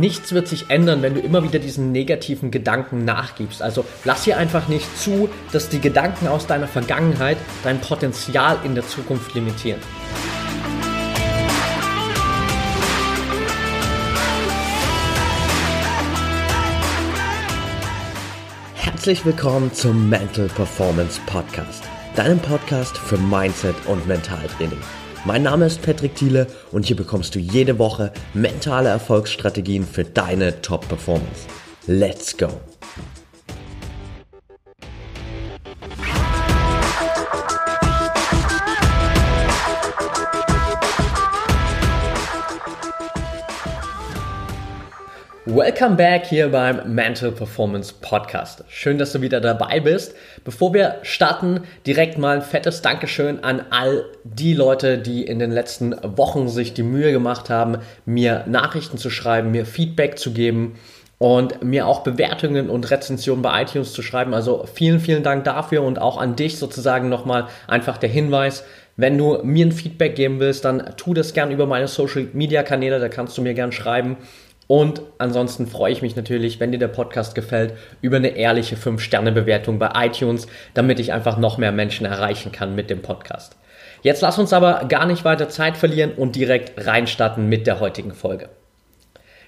nichts 0.00 0.32
wird 0.32 0.48
sich 0.48 0.70
ändern, 0.70 1.02
wenn 1.02 1.14
du 1.14 1.20
immer 1.20 1.44
wieder 1.44 1.58
diesen 1.58 1.92
negativen 1.92 2.50
Gedanken 2.50 3.04
nachgibst. 3.04 3.62
Also 3.62 3.84
lass 4.04 4.24
hier 4.24 4.38
einfach 4.38 4.66
nicht 4.66 4.98
zu, 4.98 5.28
dass 5.52 5.68
die 5.68 5.80
Gedanken 5.80 6.26
aus 6.26 6.46
deiner 6.46 6.66
Vergangenheit 6.66 7.36
dein 7.62 7.80
Potenzial 7.80 8.58
in 8.64 8.74
der 8.74 8.86
Zukunft 8.86 9.34
limitieren. 9.34 9.80
Herzlich 18.74 19.24
willkommen 19.24 19.72
zum 19.72 20.08
Mental 20.10 20.48
Performance 20.48 21.20
Podcast, 21.26 21.84
deinem 22.16 22.38
Podcast 22.38 22.98
für 22.98 23.16
Mindset 23.16 23.76
und 23.86 24.06
Mentaltraining. 24.06 24.80
Mein 25.26 25.42
Name 25.42 25.66
ist 25.66 25.82
Patrick 25.82 26.14
Thiele 26.14 26.46
und 26.72 26.86
hier 26.86 26.96
bekommst 26.96 27.34
du 27.34 27.38
jede 27.38 27.78
Woche 27.78 28.10
mentale 28.32 28.88
Erfolgsstrategien 28.88 29.84
für 29.84 30.04
deine 30.04 30.62
Top-Performance. 30.62 31.46
Let's 31.86 32.36
go! 32.36 32.48
Welcome 45.52 45.96
back 45.96 46.26
hier 46.26 46.48
beim 46.48 46.94
Mental 46.94 47.32
Performance 47.32 47.92
Podcast. 48.00 48.62
Schön, 48.68 48.98
dass 48.98 49.10
du 49.10 49.20
wieder 49.20 49.40
dabei 49.40 49.80
bist. 49.80 50.14
Bevor 50.44 50.72
wir 50.74 50.98
starten, 51.02 51.62
direkt 51.84 52.18
mal 52.18 52.36
ein 52.36 52.42
fettes 52.42 52.82
Dankeschön 52.82 53.42
an 53.42 53.64
all 53.70 54.04
die 54.22 54.54
Leute, 54.54 54.98
die 54.98 55.24
in 55.24 55.40
den 55.40 55.50
letzten 55.50 55.96
Wochen 56.16 56.48
sich 56.48 56.72
die 56.72 56.84
Mühe 56.84 57.10
gemacht 57.10 57.50
haben, 57.50 57.78
mir 58.06 58.44
Nachrichten 58.46 58.96
zu 58.96 59.10
schreiben, 59.10 59.50
mir 59.50 59.66
Feedback 59.66 60.20
zu 60.20 60.32
geben 60.32 60.76
und 61.18 61.64
mir 61.64 61.88
auch 61.88 62.04
Bewertungen 62.04 62.70
und 62.70 62.88
Rezensionen 62.88 63.42
bei 63.42 63.62
iTunes 63.62 63.92
zu 63.92 64.02
schreiben. 64.02 64.34
Also 64.34 64.66
vielen, 64.72 65.00
vielen 65.00 65.24
Dank 65.24 65.42
dafür 65.42 65.82
und 65.82 65.98
auch 66.00 66.20
an 66.20 66.36
dich 66.36 66.58
sozusagen 66.58 67.08
nochmal 67.08 67.48
einfach 67.66 67.98
der 67.98 68.08
Hinweis. 68.08 68.62
Wenn 68.96 69.18
du 69.18 69.40
mir 69.42 69.66
ein 69.66 69.72
Feedback 69.72 70.14
geben 70.14 70.38
willst, 70.38 70.64
dann 70.64 70.92
tu 70.96 71.12
das 71.12 71.34
gern 71.34 71.50
über 71.50 71.66
meine 71.66 71.88
Social 71.88 72.28
Media 72.34 72.62
Kanäle, 72.62 73.00
da 73.00 73.08
kannst 73.08 73.36
du 73.36 73.42
mir 73.42 73.54
gern 73.54 73.72
schreiben. 73.72 74.16
Und 74.70 75.02
ansonsten 75.18 75.66
freue 75.66 75.90
ich 75.90 76.00
mich 76.00 76.14
natürlich, 76.14 76.60
wenn 76.60 76.70
dir 76.70 76.78
der 76.78 76.86
Podcast 76.86 77.34
gefällt, 77.34 77.74
über 78.02 78.18
eine 78.18 78.36
ehrliche 78.36 78.76
5-Sterne-Bewertung 78.76 79.80
bei 79.80 79.90
iTunes, 80.06 80.46
damit 80.74 81.00
ich 81.00 81.12
einfach 81.12 81.38
noch 81.38 81.58
mehr 81.58 81.72
Menschen 81.72 82.06
erreichen 82.06 82.52
kann 82.52 82.76
mit 82.76 82.88
dem 82.88 83.02
Podcast. 83.02 83.56
Jetzt 84.02 84.22
lass 84.22 84.38
uns 84.38 84.52
aber 84.52 84.84
gar 84.88 85.06
nicht 85.06 85.24
weiter 85.24 85.48
Zeit 85.48 85.76
verlieren 85.76 86.12
und 86.12 86.36
direkt 86.36 86.86
reinstarten 86.86 87.48
mit 87.48 87.66
der 87.66 87.80
heutigen 87.80 88.14
Folge. 88.14 88.48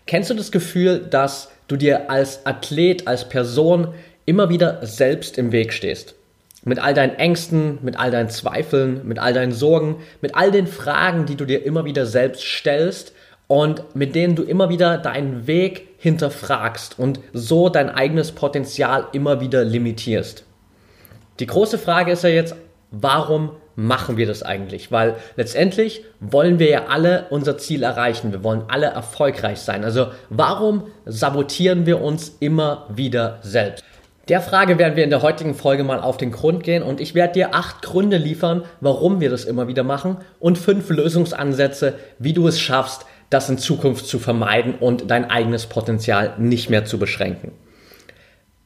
Kennst 0.06 0.28
du 0.28 0.34
das 0.34 0.50
Gefühl, 0.50 0.98
dass 0.98 1.52
du 1.68 1.76
dir 1.76 2.10
als 2.10 2.44
Athlet, 2.44 3.06
als 3.06 3.28
Person 3.28 3.94
immer 4.26 4.48
wieder 4.48 4.84
selbst 4.84 5.38
im 5.38 5.52
Weg 5.52 5.72
stehst? 5.72 6.16
Mit 6.64 6.80
all 6.80 6.94
deinen 6.94 7.14
Ängsten, 7.14 7.78
mit 7.82 7.96
all 7.96 8.10
deinen 8.10 8.28
Zweifeln, 8.28 9.06
mit 9.06 9.20
all 9.20 9.34
deinen 9.34 9.52
Sorgen, 9.52 10.02
mit 10.20 10.34
all 10.34 10.50
den 10.50 10.66
Fragen, 10.66 11.26
die 11.26 11.36
du 11.36 11.44
dir 11.44 11.64
immer 11.64 11.84
wieder 11.84 12.06
selbst 12.06 12.42
stellst 12.42 13.12
und 13.52 13.94
mit 13.94 14.14
denen 14.14 14.34
du 14.34 14.44
immer 14.44 14.70
wieder 14.70 14.96
deinen 14.96 15.46
Weg 15.46 15.88
hinterfragst 15.98 16.98
und 16.98 17.20
so 17.34 17.68
dein 17.68 17.90
eigenes 17.90 18.32
Potenzial 18.32 19.08
immer 19.12 19.42
wieder 19.42 19.62
limitierst. 19.62 20.44
Die 21.38 21.44
große 21.44 21.76
Frage 21.76 22.12
ist 22.12 22.24
ja 22.24 22.30
jetzt, 22.30 22.56
warum 22.92 23.50
machen 23.76 24.16
wir 24.16 24.26
das 24.26 24.42
eigentlich? 24.42 24.90
Weil 24.90 25.16
letztendlich 25.36 26.02
wollen 26.18 26.58
wir 26.58 26.70
ja 26.70 26.86
alle 26.86 27.26
unser 27.28 27.58
Ziel 27.58 27.82
erreichen. 27.82 28.32
Wir 28.32 28.42
wollen 28.42 28.62
alle 28.68 28.86
erfolgreich 28.86 29.58
sein. 29.58 29.84
Also 29.84 30.06
warum 30.30 30.84
sabotieren 31.04 31.84
wir 31.84 32.00
uns 32.00 32.34
immer 32.40 32.86
wieder 32.88 33.38
selbst? 33.42 33.84
Der 34.28 34.40
Frage 34.40 34.78
werden 34.78 34.96
wir 34.96 35.04
in 35.04 35.10
der 35.10 35.20
heutigen 35.20 35.54
Folge 35.54 35.84
mal 35.84 36.00
auf 36.00 36.16
den 36.16 36.30
Grund 36.32 36.62
gehen 36.62 36.82
und 36.82 37.02
ich 37.02 37.14
werde 37.14 37.34
dir 37.34 37.54
acht 37.54 37.82
Gründe 37.82 38.16
liefern, 38.16 38.62
warum 38.80 39.20
wir 39.20 39.28
das 39.28 39.44
immer 39.44 39.68
wieder 39.68 39.82
machen 39.82 40.16
und 40.40 40.56
fünf 40.56 40.88
Lösungsansätze, 40.88 41.96
wie 42.18 42.32
du 42.32 42.46
es 42.46 42.58
schaffst, 42.58 43.04
das 43.32 43.48
in 43.48 43.58
Zukunft 43.58 44.06
zu 44.06 44.18
vermeiden 44.18 44.74
und 44.74 45.10
dein 45.10 45.30
eigenes 45.30 45.66
Potenzial 45.66 46.34
nicht 46.38 46.70
mehr 46.70 46.84
zu 46.84 46.98
beschränken. 46.98 47.52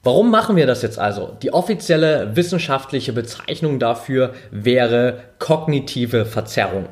Warum 0.02 0.30
machen 0.30 0.54
wir 0.56 0.66
das 0.66 0.82
jetzt 0.82 0.98
also? 0.98 1.36
Die 1.42 1.52
offizielle 1.52 2.36
wissenschaftliche 2.36 3.12
Bezeichnung 3.12 3.78
dafür 3.78 4.34
wäre 4.50 5.20
kognitive 5.38 6.24
Verzerrung. 6.24 6.86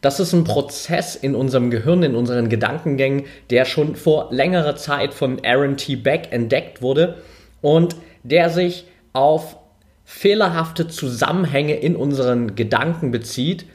Das 0.00 0.20
ist 0.20 0.32
ein 0.32 0.44
Prozess 0.44 1.16
in 1.16 1.34
unserem 1.34 1.70
Gehirn, 1.70 2.02
in 2.02 2.14
unseren 2.14 2.48
Gedankengängen, 2.48 3.26
der 3.50 3.64
schon 3.64 3.96
vor 3.96 4.28
längerer 4.30 4.76
Zeit 4.76 5.12
von 5.14 5.44
Aaron 5.44 5.76
T. 5.76 5.96
Beck 5.96 6.28
entdeckt 6.30 6.82
wurde 6.82 7.16
und 7.60 7.96
der 8.22 8.50
sich 8.50 8.86
auf 9.12 9.56
fehlerhafte 10.04 10.88
Zusammenhänge 10.88 11.74
in 11.74 11.96
unseren 11.96 12.54
Gedanken 12.54 13.10
bezieht, 13.10 13.66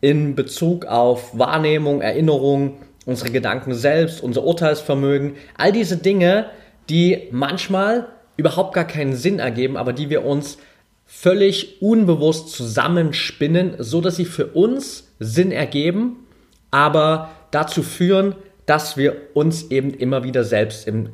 in 0.00 0.34
Bezug 0.34 0.86
auf 0.86 1.38
Wahrnehmung, 1.38 2.00
Erinnerung, 2.00 2.78
unsere 3.06 3.30
Gedanken 3.30 3.74
selbst, 3.74 4.22
unser 4.22 4.44
Urteilsvermögen, 4.44 5.34
all 5.56 5.72
diese 5.72 5.96
Dinge, 5.96 6.46
die 6.88 7.28
manchmal 7.30 8.08
überhaupt 8.36 8.74
gar 8.74 8.86
keinen 8.86 9.14
Sinn 9.14 9.38
ergeben, 9.38 9.76
aber 9.76 9.92
die 9.92 10.10
wir 10.10 10.24
uns 10.24 10.58
völlig 11.04 11.82
unbewusst 11.82 12.50
zusammenspinnen, 12.50 13.74
so 13.78 14.00
dass 14.00 14.16
sie 14.16 14.24
für 14.24 14.46
uns 14.46 15.12
Sinn 15.18 15.52
ergeben, 15.52 16.26
aber 16.70 17.30
dazu 17.50 17.82
führen, 17.82 18.34
dass 18.66 18.96
wir 18.96 19.16
uns 19.34 19.70
eben 19.70 19.92
immer 19.92 20.24
wieder 20.24 20.44
selbst 20.44 20.86
im 20.86 21.10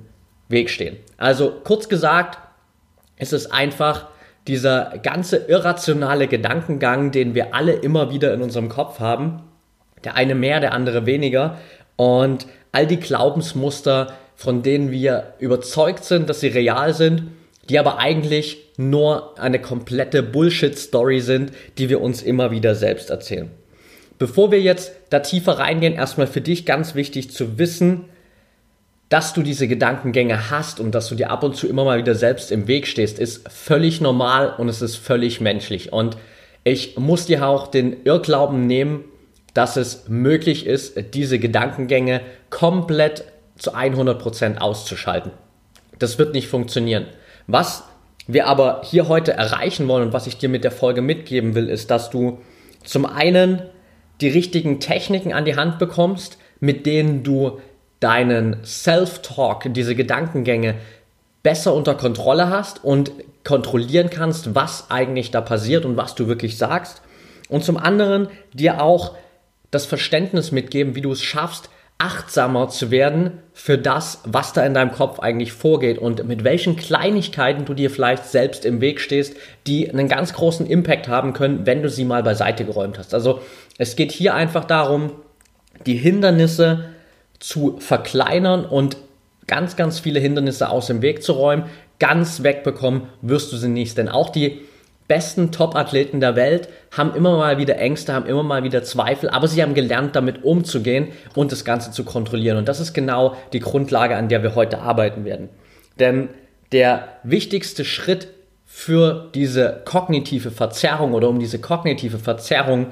Weg 0.48 0.70
stehen. 0.70 0.96
Also 1.16 1.52
kurz 1.64 1.88
gesagt, 1.88 2.38
es 3.16 3.32
ist 3.32 3.52
einfach 3.52 4.08
dieser 4.46 4.98
ganze 5.02 5.36
irrationale 5.36 6.28
Gedankengang, 6.28 7.10
den 7.10 7.34
wir 7.34 7.54
alle 7.54 7.72
immer 7.72 8.10
wieder 8.10 8.32
in 8.32 8.40
unserem 8.40 8.68
Kopf 8.68 9.00
haben, 9.00 9.42
der 10.04 10.14
eine 10.14 10.34
mehr, 10.34 10.60
der 10.60 10.72
andere 10.72 11.06
weniger, 11.06 11.58
und 11.98 12.46
all 12.70 12.86
die 12.86 13.00
Glaubensmuster, 13.00 14.14
von 14.36 14.62
denen 14.62 14.92
wir 14.92 15.34
überzeugt 15.40 16.04
sind, 16.04 16.30
dass 16.30 16.40
sie 16.40 16.46
real 16.46 16.94
sind, 16.94 17.24
die 17.68 17.78
aber 17.78 17.98
eigentlich 17.98 18.58
nur 18.76 19.38
eine 19.38 19.60
komplette 19.60 20.22
Bullshit-Story 20.22 21.20
sind, 21.20 21.50
die 21.76 21.88
wir 21.88 22.00
uns 22.00 22.22
immer 22.22 22.52
wieder 22.52 22.76
selbst 22.76 23.10
erzählen. 23.10 23.50
Bevor 24.16 24.52
wir 24.52 24.60
jetzt 24.60 24.92
da 25.10 25.18
tiefer 25.18 25.58
reingehen, 25.58 25.94
erstmal 25.94 26.28
für 26.28 26.40
dich 26.40 26.64
ganz 26.64 26.94
wichtig 26.94 27.32
zu 27.32 27.58
wissen, 27.58 28.04
dass 29.08 29.32
du 29.32 29.42
diese 29.42 29.66
Gedankengänge 29.66 30.50
hast 30.50 30.78
und 30.78 30.94
dass 30.94 31.08
du 31.08 31.16
dir 31.16 31.30
ab 31.30 31.42
und 31.42 31.56
zu 31.56 31.66
immer 31.66 31.84
mal 31.84 31.98
wieder 31.98 32.14
selbst 32.14 32.52
im 32.52 32.68
Weg 32.68 32.86
stehst, 32.86 33.18
ist 33.18 33.50
völlig 33.50 34.00
normal 34.00 34.54
und 34.56 34.68
es 34.68 34.82
ist 34.82 34.96
völlig 34.96 35.40
menschlich. 35.40 35.92
Und 35.92 36.16
ich 36.62 36.96
muss 36.96 37.26
dir 37.26 37.44
auch 37.44 37.66
den 37.66 38.04
Irrglauben 38.04 38.68
nehmen, 38.68 39.04
dass 39.58 39.76
es 39.76 40.04
möglich 40.06 40.66
ist, 40.66 41.14
diese 41.14 41.40
Gedankengänge 41.40 42.20
komplett 42.48 43.24
zu 43.56 43.74
100% 43.74 44.58
auszuschalten. 44.58 45.32
Das 45.98 46.16
wird 46.16 46.32
nicht 46.32 46.46
funktionieren. 46.46 47.06
Was 47.48 47.82
wir 48.28 48.46
aber 48.46 48.82
hier 48.84 49.08
heute 49.08 49.32
erreichen 49.32 49.88
wollen 49.88 50.04
und 50.04 50.12
was 50.12 50.28
ich 50.28 50.38
dir 50.38 50.48
mit 50.48 50.62
der 50.62 50.70
Folge 50.70 51.02
mitgeben 51.02 51.56
will, 51.56 51.68
ist, 51.68 51.90
dass 51.90 52.08
du 52.08 52.38
zum 52.84 53.04
einen 53.04 53.62
die 54.20 54.28
richtigen 54.28 54.78
Techniken 54.78 55.32
an 55.32 55.44
die 55.44 55.56
Hand 55.56 55.80
bekommst, 55.80 56.38
mit 56.60 56.86
denen 56.86 57.24
du 57.24 57.58
deinen 57.98 58.64
Self-Talk, 58.64 59.74
diese 59.74 59.96
Gedankengänge 59.96 60.76
besser 61.42 61.74
unter 61.74 61.96
Kontrolle 61.96 62.48
hast 62.48 62.84
und 62.84 63.10
kontrollieren 63.42 64.08
kannst, 64.08 64.54
was 64.54 64.88
eigentlich 64.88 65.32
da 65.32 65.40
passiert 65.40 65.84
und 65.84 65.96
was 65.96 66.14
du 66.14 66.28
wirklich 66.28 66.56
sagst. 66.56 67.02
Und 67.48 67.64
zum 67.64 67.76
anderen 67.76 68.28
dir 68.52 68.80
auch 68.80 69.16
das 69.70 69.86
Verständnis 69.86 70.52
mitgeben, 70.52 70.94
wie 70.94 71.00
du 71.00 71.12
es 71.12 71.22
schaffst, 71.22 71.70
achtsamer 71.98 72.68
zu 72.68 72.92
werden 72.92 73.32
für 73.52 73.76
das, 73.76 74.22
was 74.24 74.52
da 74.52 74.64
in 74.64 74.72
deinem 74.72 74.92
Kopf 74.92 75.18
eigentlich 75.18 75.52
vorgeht 75.52 75.98
und 75.98 76.26
mit 76.28 76.44
welchen 76.44 76.76
Kleinigkeiten 76.76 77.64
du 77.64 77.74
dir 77.74 77.90
vielleicht 77.90 78.24
selbst 78.24 78.64
im 78.64 78.80
Weg 78.80 79.00
stehst, 79.00 79.36
die 79.66 79.90
einen 79.90 80.08
ganz 80.08 80.32
großen 80.32 80.64
Impact 80.66 81.08
haben 81.08 81.32
können, 81.32 81.66
wenn 81.66 81.82
du 81.82 81.90
sie 81.90 82.04
mal 82.04 82.22
beiseite 82.22 82.64
geräumt 82.64 82.98
hast. 82.98 83.14
Also 83.14 83.40
es 83.78 83.96
geht 83.96 84.12
hier 84.12 84.34
einfach 84.34 84.64
darum, 84.64 85.10
die 85.86 85.96
Hindernisse 85.96 86.90
zu 87.40 87.78
verkleinern 87.80 88.64
und 88.64 88.96
ganz, 89.48 89.74
ganz 89.74 89.98
viele 89.98 90.20
Hindernisse 90.20 90.68
aus 90.68 90.86
dem 90.86 91.02
Weg 91.02 91.24
zu 91.24 91.32
räumen. 91.32 91.64
Ganz 91.98 92.44
wegbekommen 92.44 93.08
wirst 93.22 93.52
du 93.52 93.56
sie 93.56 93.68
nicht, 93.68 93.98
denn 93.98 94.08
auch 94.08 94.30
die 94.30 94.60
besten 95.08 95.50
Top-Athleten 95.50 96.20
der 96.20 96.36
Welt 96.36 96.68
haben 96.96 97.14
immer 97.14 97.36
mal 97.36 97.58
wieder 97.58 97.78
Ängste, 97.78 98.12
haben 98.12 98.26
immer 98.26 98.42
mal 98.42 98.62
wieder 98.62 98.84
Zweifel, 98.84 99.30
aber 99.30 99.48
sie 99.48 99.62
haben 99.62 99.74
gelernt, 99.74 100.14
damit 100.14 100.44
umzugehen 100.44 101.08
und 101.34 101.50
das 101.50 101.64
Ganze 101.64 101.90
zu 101.90 102.04
kontrollieren. 102.04 102.58
Und 102.58 102.68
das 102.68 102.78
ist 102.78 102.92
genau 102.92 103.36
die 103.52 103.60
Grundlage, 103.60 104.16
an 104.16 104.28
der 104.28 104.42
wir 104.42 104.54
heute 104.54 104.80
arbeiten 104.80 105.24
werden. 105.24 105.48
Denn 105.98 106.28
der 106.72 107.08
wichtigste 107.24 107.84
Schritt 107.84 108.28
für 108.66 109.30
diese 109.34 109.82
kognitive 109.86 110.50
Verzerrung 110.50 111.14
oder 111.14 111.28
um 111.28 111.40
diese 111.40 111.58
kognitive 111.58 112.18
Verzerrung 112.18 112.88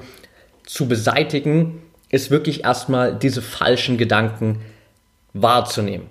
zu 0.65 0.87
beseitigen, 0.87 1.83
ist 2.09 2.31
wirklich 2.31 2.63
erstmal 2.63 3.13
diese 3.15 3.41
falschen 3.41 3.97
Gedanken 3.97 4.61
wahrzunehmen. 5.33 6.07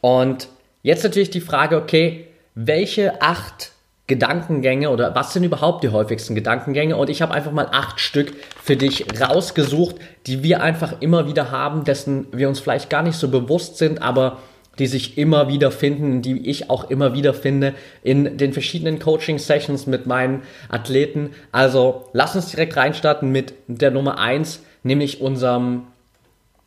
Und 0.00 0.48
jetzt 0.82 1.04
natürlich 1.04 1.30
die 1.30 1.40
Frage, 1.40 1.76
okay, 1.76 2.28
welche 2.54 3.20
acht 3.20 3.72
Gedankengänge 4.06 4.90
oder 4.90 5.14
was 5.16 5.32
sind 5.32 5.42
überhaupt 5.42 5.82
die 5.82 5.88
häufigsten 5.88 6.34
Gedankengänge? 6.34 6.96
Und 6.96 7.10
ich 7.10 7.22
habe 7.22 7.34
einfach 7.34 7.50
mal 7.50 7.68
acht 7.72 7.98
Stück 7.98 8.34
für 8.62 8.76
dich 8.76 9.06
rausgesucht, 9.20 9.96
die 10.26 10.42
wir 10.44 10.62
einfach 10.62 11.00
immer 11.00 11.26
wieder 11.26 11.50
haben, 11.50 11.84
dessen 11.84 12.26
wir 12.30 12.48
uns 12.48 12.60
vielleicht 12.60 12.88
gar 12.88 13.02
nicht 13.02 13.16
so 13.16 13.28
bewusst 13.28 13.78
sind, 13.78 14.02
aber 14.02 14.38
die 14.78 14.86
sich 14.86 15.18
immer 15.18 15.48
wieder 15.48 15.70
finden, 15.70 16.22
die 16.22 16.48
ich 16.48 16.70
auch 16.70 16.90
immer 16.90 17.14
wieder 17.14 17.34
finde 17.34 17.74
in 18.02 18.36
den 18.36 18.52
verschiedenen 18.52 18.98
Coaching-Sessions 18.98 19.86
mit 19.86 20.06
meinen 20.06 20.42
Athleten. 20.68 21.30
Also 21.50 22.08
lass 22.12 22.36
uns 22.36 22.50
direkt 22.50 22.76
reinstarten 22.76 23.32
mit 23.32 23.54
der 23.66 23.90
Nummer 23.90 24.18
eins, 24.18 24.62
nämlich 24.82 25.20
unserem 25.20 25.84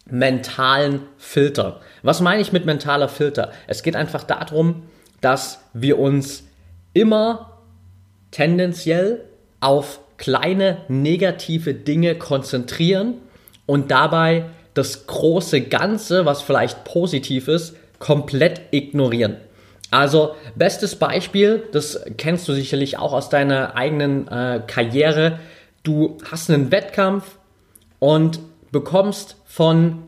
mentalen 0.06 1.02
Filter. 1.18 1.82
Was 2.02 2.20
meine 2.20 2.42
ich 2.42 2.52
mit 2.52 2.66
mentaler 2.66 3.10
Filter? 3.10 3.52
Es 3.68 3.84
geht 3.84 3.96
einfach 3.96 4.24
darum, 4.24 4.84
dass 5.22 5.60
wir 5.74 6.00
uns 6.00 6.49
immer 6.94 7.60
tendenziell 8.32 9.26
auf 9.60 10.00
kleine 10.18 10.80
negative 10.88 11.74
Dinge 11.74 12.16
konzentrieren 12.16 13.16
und 13.66 13.92
dabei 13.92 14.46
das 14.74 15.08
große 15.08 15.62
Ganze, 15.62 16.26
was 16.26 16.42
vielleicht 16.42 16.84
positiv 16.84 17.48
ist, 17.48 17.76
komplett 18.00 18.62
ignorieren. 18.72 19.38
Also 19.92 20.36
bestes 20.56 20.96
Beispiel, 20.96 21.64
das 21.72 22.04
kennst 22.18 22.48
du 22.48 22.54
sicherlich 22.54 22.98
auch 22.98 23.14
aus 23.14 23.30
deiner 23.30 23.76
eigenen 23.76 24.28
äh, 24.28 24.62
Karriere. 24.66 25.40
Du 25.84 26.18
hast 26.30 26.50
einen 26.50 26.72
Wettkampf 26.72 27.38
und 27.98 28.40
bekommst 28.72 29.38
von 29.46 30.04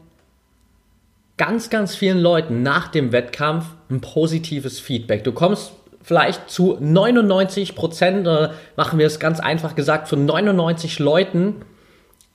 ganz, 1.38 1.72
ganz 1.72 1.96
vielen 1.96 2.20
Leuten 2.20 2.62
nach 2.62 2.90
dem 2.90 3.12
Wettkampf 3.12 3.66
ein 3.90 4.02
positives 4.02 4.80
Feedback. 4.80 5.24
Du 5.24 5.32
kommst 5.32 5.72
vielleicht 6.04 6.50
zu 6.50 6.78
99 6.80 7.76
Prozent, 7.76 8.22
oder 8.28 8.54
machen 8.76 9.00
wir 9.00 9.06
es 9.06 9.20
ganz 9.20 9.40
einfach 9.40 9.76
gesagt, 9.76 10.08
von 10.08 10.26
99 10.26 11.00
Leuten 11.00 11.58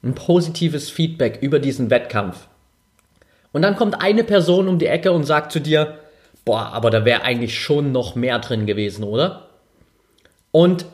ein 0.02 0.14
positives 0.14 0.90
Feedback 0.90 1.38
über 1.40 1.58
diesen 1.58 1.90
Wettkampf. 1.90 2.48
Und 3.52 3.62
dann 3.62 3.76
kommt 3.76 4.00
eine 4.00 4.24
Person 4.24 4.68
um 4.68 4.78
die 4.78 4.86
Ecke 4.86 5.12
und 5.12 5.24
sagt 5.24 5.52
zu 5.52 5.60
dir, 5.60 5.98
boah, 6.44 6.72
aber 6.72 6.90
da 6.90 7.04
wäre 7.04 7.22
eigentlich 7.22 7.58
schon 7.58 7.92
noch 7.92 8.14
mehr 8.14 8.38
drin 8.38 8.66
gewesen, 8.66 9.02
oder? 9.02 9.48
Und 10.52 10.86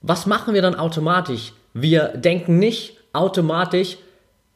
was 0.00 0.26
machen 0.26 0.54
wir 0.54 0.62
dann 0.62 0.74
automatisch? 0.74 1.52
Wir 1.72 2.08
denken 2.08 2.58
nicht 2.58 2.96
automatisch, 3.12 3.98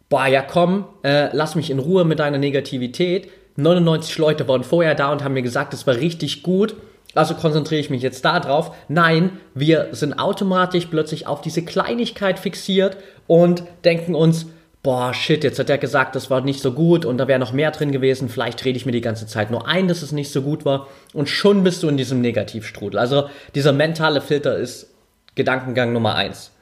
boah, 0.08 0.26
ja 0.26 0.42
komm, 0.42 0.86
äh, 1.02 1.34
lass 1.36 1.54
mich 1.54 1.70
in 1.70 1.78
Ruhe 1.78 2.04
mit 2.04 2.18
deiner 2.18 2.38
Negativität. 2.38 3.28
99 3.56 4.18
Leute 4.18 4.46
waren 4.46 4.64
vorher 4.64 4.94
da 4.94 5.10
und 5.12 5.24
haben 5.24 5.34
mir 5.34 5.42
gesagt, 5.42 5.74
es 5.74 5.86
war 5.86 5.96
richtig 5.96 6.42
gut. 6.42 6.76
Also 7.18 7.34
konzentriere 7.34 7.80
ich 7.80 7.90
mich 7.90 8.02
jetzt 8.02 8.24
da 8.24 8.38
drauf. 8.38 8.74
Nein, 8.88 9.40
wir 9.52 9.88
sind 9.90 10.18
automatisch 10.18 10.86
plötzlich 10.86 11.26
auf 11.26 11.40
diese 11.40 11.62
Kleinigkeit 11.64 12.38
fixiert 12.38 12.96
und 13.26 13.64
denken 13.84 14.14
uns, 14.14 14.46
boah, 14.84 15.12
shit, 15.12 15.42
jetzt 15.42 15.58
hat 15.58 15.68
er 15.68 15.78
gesagt, 15.78 16.14
das 16.14 16.30
war 16.30 16.40
nicht 16.42 16.60
so 16.60 16.72
gut 16.72 17.04
und 17.04 17.18
da 17.18 17.26
wäre 17.26 17.40
noch 17.40 17.52
mehr 17.52 17.72
drin 17.72 17.90
gewesen. 17.90 18.28
Vielleicht 18.28 18.64
rede 18.64 18.76
ich 18.76 18.86
mir 18.86 18.92
die 18.92 19.00
ganze 19.00 19.26
Zeit 19.26 19.50
nur 19.50 19.66
ein, 19.66 19.88
dass 19.88 20.02
es 20.02 20.12
nicht 20.12 20.30
so 20.30 20.42
gut 20.42 20.64
war. 20.64 20.86
Und 21.12 21.28
schon 21.28 21.64
bist 21.64 21.82
du 21.82 21.88
in 21.88 21.96
diesem 21.96 22.20
Negativstrudel. 22.20 23.00
Also 23.00 23.28
dieser 23.54 23.72
mentale 23.72 24.20
Filter 24.20 24.56
ist 24.56 24.94
Gedankengang 25.34 25.92
Nummer 25.92 26.14
eins. 26.14 26.52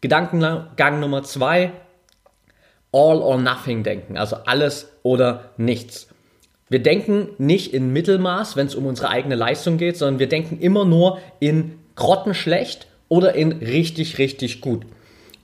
Gedankengang 0.00 1.00
Nummer 1.00 1.24
zwei, 1.24 1.72
all 2.92 3.18
or 3.18 3.36
nothing 3.36 3.82
denken. 3.82 4.16
Also 4.16 4.36
alles 4.46 4.92
oder 5.02 5.50
nichts. 5.56 6.08
Wir 6.68 6.82
denken 6.82 7.28
nicht 7.38 7.72
in 7.72 7.92
Mittelmaß, 7.92 8.56
wenn 8.56 8.66
es 8.66 8.74
um 8.74 8.86
unsere 8.86 9.08
eigene 9.08 9.34
Leistung 9.34 9.78
geht, 9.78 9.96
sondern 9.96 10.18
wir 10.18 10.28
denken 10.28 10.58
immer 10.60 10.84
nur 10.84 11.18
in 11.40 11.78
grottenschlecht 11.94 12.86
oder 13.08 13.34
in 13.34 13.52
richtig, 13.52 14.18
richtig 14.18 14.60
gut. 14.60 14.82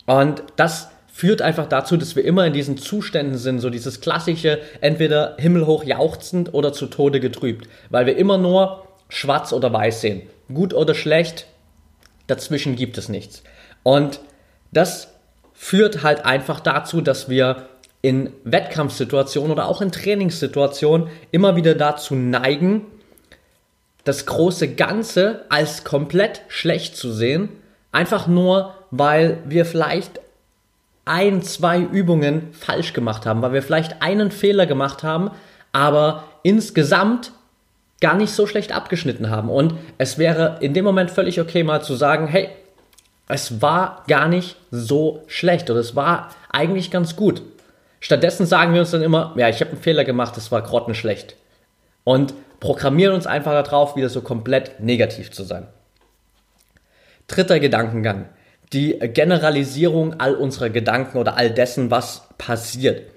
Und 0.07 0.43
das 0.57 0.89
führt 1.13 1.43
einfach 1.43 1.67
dazu, 1.67 1.97
dass 1.97 2.17
wir 2.17 2.25
immer 2.25 2.47
in 2.47 2.53
diesen 2.53 2.77
Zuständen 2.77 3.39
sind, 3.39 3.61
so 3.61 3.71
dieses 3.71 4.01
klassische, 4.01 4.61
entweder 4.81 5.37
himmelhoch 5.39 5.85
jauchzend 5.85 6.53
oder 6.53 6.73
zu 6.73 6.87
Tode 6.87 7.21
getrübt, 7.21 7.69
weil 7.89 8.07
wir 8.07 8.17
immer 8.17 8.37
nur 8.37 8.85
schwarz 9.09 9.53
oder 9.53 9.73
weiß 9.73 10.01
sehen. 10.01 10.23
Gut 10.53 10.75
oder 10.75 10.95
schlecht, 10.95 11.47
dazwischen 12.27 12.77
gibt 12.77 12.99
es 12.99 13.09
nichts. 13.09 13.43
Und 13.83 14.21
das 14.73 15.09
führt 15.53 16.03
halt 16.03 16.25
einfach 16.25 16.61
dazu, 16.61 17.01
dass 17.01 17.29
wir 17.29 17.69
in 18.05 18.35
Wettkampfsituationen 18.45 19.51
oder 19.51 19.67
auch 19.67 19.81
in 19.81 19.91
Trainingssituationen 19.91 21.09
immer 21.31 21.57
wieder 21.57 21.75
dazu 21.75 22.15
neigen, 22.15 22.85
das 24.05 24.27
große 24.27 24.75
Ganze 24.75 25.47
als 25.49 25.85
komplett 25.85 26.43
schlecht 26.49 26.99
zu 26.99 27.11
sehen, 27.11 27.49
einfach 27.93 28.27
nur, 28.27 28.75
weil 28.91 29.39
wir 29.47 29.65
vielleicht 29.65 30.21
ein, 31.07 31.41
zwei 31.41 31.81
Übungen 31.81 32.53
falsch 32.53 32.93
gemacht 32.93 33.25
haben, 33.25 33.41
weil 33.41 33.55
wir 33.55 33.63
vielleicht 33.63 34.03
einen 34.03 34.31
Fehler 34.31 34.67
gemacht 34.67 35.03
haben, 35.03 35.31
aber 35.73 36.25
insgesamt 36.43 37.33
gar 38.03 38.19
nicht 38.19 38.35
so 38.35 38.47
schlecht 38.47 38.73
abgeschnitten 38.73 39.31
haben. 39.31 39.49
Und 39.49 39.77
es 39.97 40.19
wäre 40.19 40.59
in 40.61 40.75
dem 40.75 40.85
Moment 40.85 41.11
völlig 41.11 41.41
okay, 41.41 41.65
mal 41.65 41.83
zu 41.83 41.95
sagen, 41.95 42.27
hey, 42.27 42.51
es 43.29 43.63
war 43.63 44.05
gar 44.09 44.29
nicht 44.29 44.57
so 44.71 45.23
schlecht 45.27 45.71
oder 45.71 45.81
es 45.81 45.97
war 45.97 46.29
eigentlich 46.53 46.91
ganz 46.91 47.17
gut. 47.17 47.41
Stattdessen 48.05 48.45
sagen 48.45 48.75
wir 48.75 48.81
uns 48.81 48.91
dann 48.91 49.03
immer, 49.03 49.33
ja, 49.37 49.49
ich 49.49 49.61
habe 49.61 49.71
einen 49.71 49.81
Fehler 49.81 50.05
gemacht, 50.05 50.37
es 50.37 50.53
war 50.53 50.61
grottenschlecht. 50.61 51.37
Und 52.05 52.35
programmieren 52.61 53.15
uns 53.15 53.27
einfach 53.27 53.53
darauf, 53.65 53.97
wieder 53.97 54.11
so 54.11 54.21
komplett 54.21 54.79
negativ 54.81 55.31
zu 55.31 55.43
sein. 55.43 55.67
Dritter 57.29 57.61
Gedankengang 57.61 58.29
die 58.75 58.99
Generalisierung 58.99 60.21
all 60.21 60.35
unserer 60.35 60.69
Gedanken 60.69 61.19
oder 61.19 61.37
all 61.37 61.51
dessen, 61.51 61.91
was 61.91 62.29
passiert. 62.39 63.11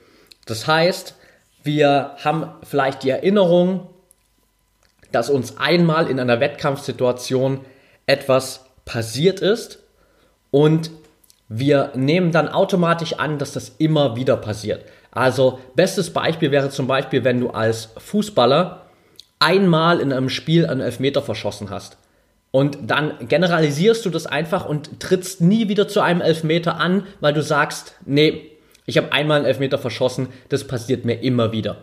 Das 0.45 0.68
heißt, 0.68 1.16
wir 1.63 2.12
haben 2.24 2.51
vielleicht 2.63 3.04
die 3.04 3.10
Erinnerung, 3.10 3.90
dass 5.12 5.30
uns 5.30 5.57
einmal 5.57 6.10
in 6.10 6.19
einer 6.19 6.40
Wettkampfsituation 6.40 7.62
etwas 8.06 8.66
passiert 8.86 9.40
ist 9.40 9.80
und 10.51 10.92
wir 11.49 11.92
nehmen 11.95 12.31
dann 12.31 12.49
automatisch 12.49 13.13
an, 13.13 13.37
dass 13.37 13.54
das 13.54 13.75
immer 13.77 14.16
wieder 14.16 14.37
passiert. 14.37 14.85
Also 15.11 15.59
bestes 15.75 16.11
Beispiel 16.11 16.51
wäre 16.51 16.69
zum 16.69 16.87
Beispiel, 16.87 17.23
wenn 17.23 17.39
du 17.39 17.49
als 17.49 17.89
Fußballer 17.97 18.85
einmal 19.39 19.99
in 19.99 20.11
einem 20.11 20.30
Spiel 20.30 20.66
einen 20.66 20.81
Elfmeter 20.81 21.21
verschossen 21.21 21.69
hast. 21.69 21.97
Und 22.51 22.77
dann 22.89 23.13
generalisierst 23.27 24.06
du 24.06 24.09
das 24.09 24.25
einfach 24.25 24.66
und 24.66 24.99
trittst 24.99 25.42
nie 25.42 25.69
wieder 25.69 25.87
zu 25.87 26.01
einem 26.01 26.21
Elfmeter 26.21 26.80
an, 26.80 27.06
weil 27.19 27.33
du 27.33 27.42
sagst, 27.42 27.95
nee, 28.06 28.51
ich 28.85 28.97
habe 28.97 29.11
einmal 29.11 29.37
einen 29.37 29.45
Elfmeter 29.45 29.77
verschossen, 29.77 30.30
das 30.49 30.66
passiert 30.66 31.06
mir 31.06 31.21
immer 31.21 31.51
wieder. 31.51 31.77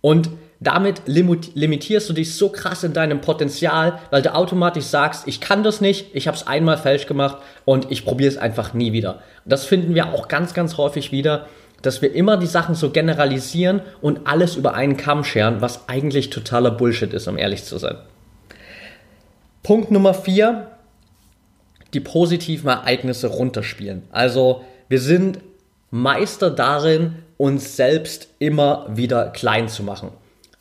Und 0.00 0.30
damit 0.60 1.02
limitierst 1.06 2.08
du 2.08 2.12
dich 2.12 2.34
so 2.34 2.48
krass 2.48 2.82
in 2.82 2.92
deinem 2.92 3.20
Potenzial, 3.20 4.00
weil 4.10 4.22
du 4.22 4.34
automatisch 4.34 4.84
sagst, 4.84 5.28
ich 5.28 5.40
kann 5.40 5.62
das 5.62 5.80
nicht, 5.80 6.14
ich 6.14 6.26
habe 6.26 6.36
es 6.36 6.46
einmal 6.46 6.76
falsch 6.76 7.06
gemacht 7.06 7.38
und 7.64 7.90
ich 7.92 8.04
probiere 8.04 8.30
es 8.30 8.38
einfach 8.38 8.74
nie 8.74 8.92
wieder. 8.92 9.20
Das 9.44 9.64
finden 9.64 9.94
wir 9.94 10.12
auch 10.12 10.26
ganz, 10.26 10.54
ganz 10.54 10.76
häufig 10.76 11.12
wieder, 11.12 11.46
dass 11.82 12.02
wir 12.02 12.12
immer 12.12 12.36
die 12.36 12.46
Sachen 12.46 12.74
so 12.74 12.90
generalisieren 12.90 13.82
und 14.00 14.26
alles 14.26 14.56
über 14.56 14.74
einen 14.74 14.96
Kamm 14.96 15.22
scheren, 15.22 15.60
was 15.60 15.88
eigentlich 15.88 16.30
totaler 16.30 16.72
Bullshit 16.72 17.12
ist, 17.12 17.28
um 17.28 17.38
ehrlich 17.38 17.62
zu 17.64 17.78
sein. 17.78 17.96
Punkt 19.62 19.92
Nummer 19.92 20.14
vier, 20.14 20.72
die 21.94 22.00
positiven 22.00 22.68
Ereignisse 22.68 23.28
runterspielen. 23.28 24.02
Also 24.10 24.64
wir 24.88 25.00
sind 25.00 25.38
Meister 25.90 26.50
darin, 26.50 27.16
uns 27.36 27.76
selbst 27.76 28.28
immer 28.40 28.86
wieder 28.90 29.30
klein 29.30 29.68
zu 29.68 29.84
machen. 29.84 30.10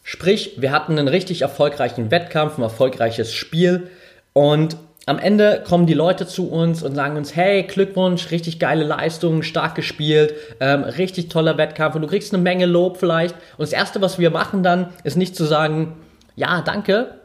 Sprich, 0.10 0.54
wir 0.56 0.72
hatten 0.72 0.98
einen 0.98 1.10
richtig 1.10 1.42
erfolgreichen 1.42 2.12
Wettkampf, 2.12 2.58
ein 2.58 2.62
erfolgreiches 2.62 3.34
Spiel 3.34 3.90
und 4.32 4.78
am 5.06 5.20
Ende 5.20 5.62
kommen 5.68 5.86
die 5.86 5.94
Leute 5.94 6.26
zu 6.26 6.50
uns 6.50 6.82
und 6.82 6.96
sagen 6.96 7.18
uns, 7.18 7.36
hey, 7.36 7.64
Glückwunsch, 7.64 8.32
richtig 8.32 8.58
geile 8.58 8.86
Leistung, 8.86 9.44
stark 9.44 9.76
gespielt, 9.76 10.34
ähm, 10.62 10.84
richtig 10.84 11.28
toller 11.28 11.58
Wettkampf 11.58 11.96
und 11.96 12.04
du 12.04 12.08
kriegst 12.08 12.34
eine 12.34 12.42
Menge 12.42 12.68
Lob 12.68 12.96
vielleicht. 12.96 13.36
Und 13.58 13.64
das 13.64 13.74
Erste, 13.74 14.00
was 14.00 14.18
wir 14.18 14.30
machen 14.30 14.64
dann, 14.64 14.94
ist 15.04 15.18
nicht 15.18 15.36
zu 15.36 15.44
sagen, 15.44 15.98
ja, 16.38 16.62
danke, 16.62 17.16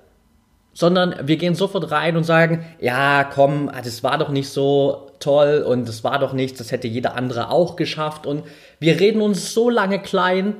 sondern 0.75 1.15
wir 1.23 1.37
gehen 1.37 1.55
sofort 1.55 1.93
rein 1.93 2.17
und 2.17 2.25
sagen, 2.25 2.65
ja, 2.81 3.23
komm, 3.23 3.71
ah, 3.73 3.81
das 3.81 4.03
war 4.03 4.19
doch 4.19 4.31
nicht 4.31 4.49
so 4.49 5.09
toll 5.21 5.65
und 5.65 5.87
das 5.87 6.03
war 6.03 6.19
doch 6.19 6.33
nichts, 6.33 6.59
das 6.59 6.73
hätte 6.73 6.89
jeder 6.89 7.15
andere 7.15 7.49
auch 7.49 7.77
geschafft 7.77 8.27
und 8.27 8.43
wir 8.81 8.99
reden 8.99 9.23
uns 9.23 9.55
so 9.55 9.71
lange 9.71 10.01
klein, 10.01 10.57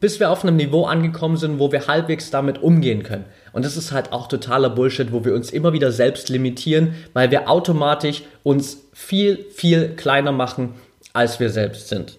bis 0.00 0.20
wir 0.20 0.30
auf 0.30 0.42
einem 0.42 0.56
Niveau 0.56 0.84
angekommen 0.84 1.36
sind, 1.36 1.58
wo 1.58 1.72
wir 1.72 1.86
halbwegs 1.86 2.30
damit 2.30 2.62
umgehen 2.62 3.02
können. 3.02 3.24
Und 3.52 3.64
das 3.64 3.76
ist 3.76 3.92
halt 3.92 4.12
auch 4.12 4.28
totaler 4.28 4.70
Bullshit, 4.70 5.12
wo 5.12 5.24
wir 5.24 5.34
uns 5.34 5.50
immer 5.50 5.72
wieder 5.72 5.90
selbst 5.92 6.28
limitieren, 6.28 6.94
weil 7.14 7.30
wir 7.30 7.48
automatisch 7.48 8.22
uns 8.42 8.78
viel, 8.92 9.46
viel 9.54 9.96
kleiner 9.96 10.32
machen, 10.32 10.74
als 11.12 11.40
wir 11.40 11.50
selbst 11.50 11.88
sind. 11.88 12.18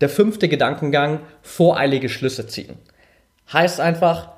Der 0.00 0.08
fünfte 0.08 0.48
Gedankengang, 0.48 1.20
voreilige 1.42 2.08
Schlüsse 2.08 2.46
ziehen. 2.46 2.76
Heißt 3.52 3.80
einfach, 3.80 4.28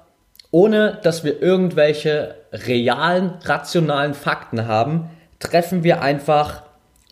ohne 0.50 1.00
dass 1.03 1.25
wir 1.25 1.43
irgendwelche 1.43 2.37
realen, 2.53 3.35
rationalen 3.43 4.15
Fakten 4.15 4.67
haben, 4.67 5.11
treffen 5.38 5.83
wir 5.83 6.03
einfach 6.03 6.62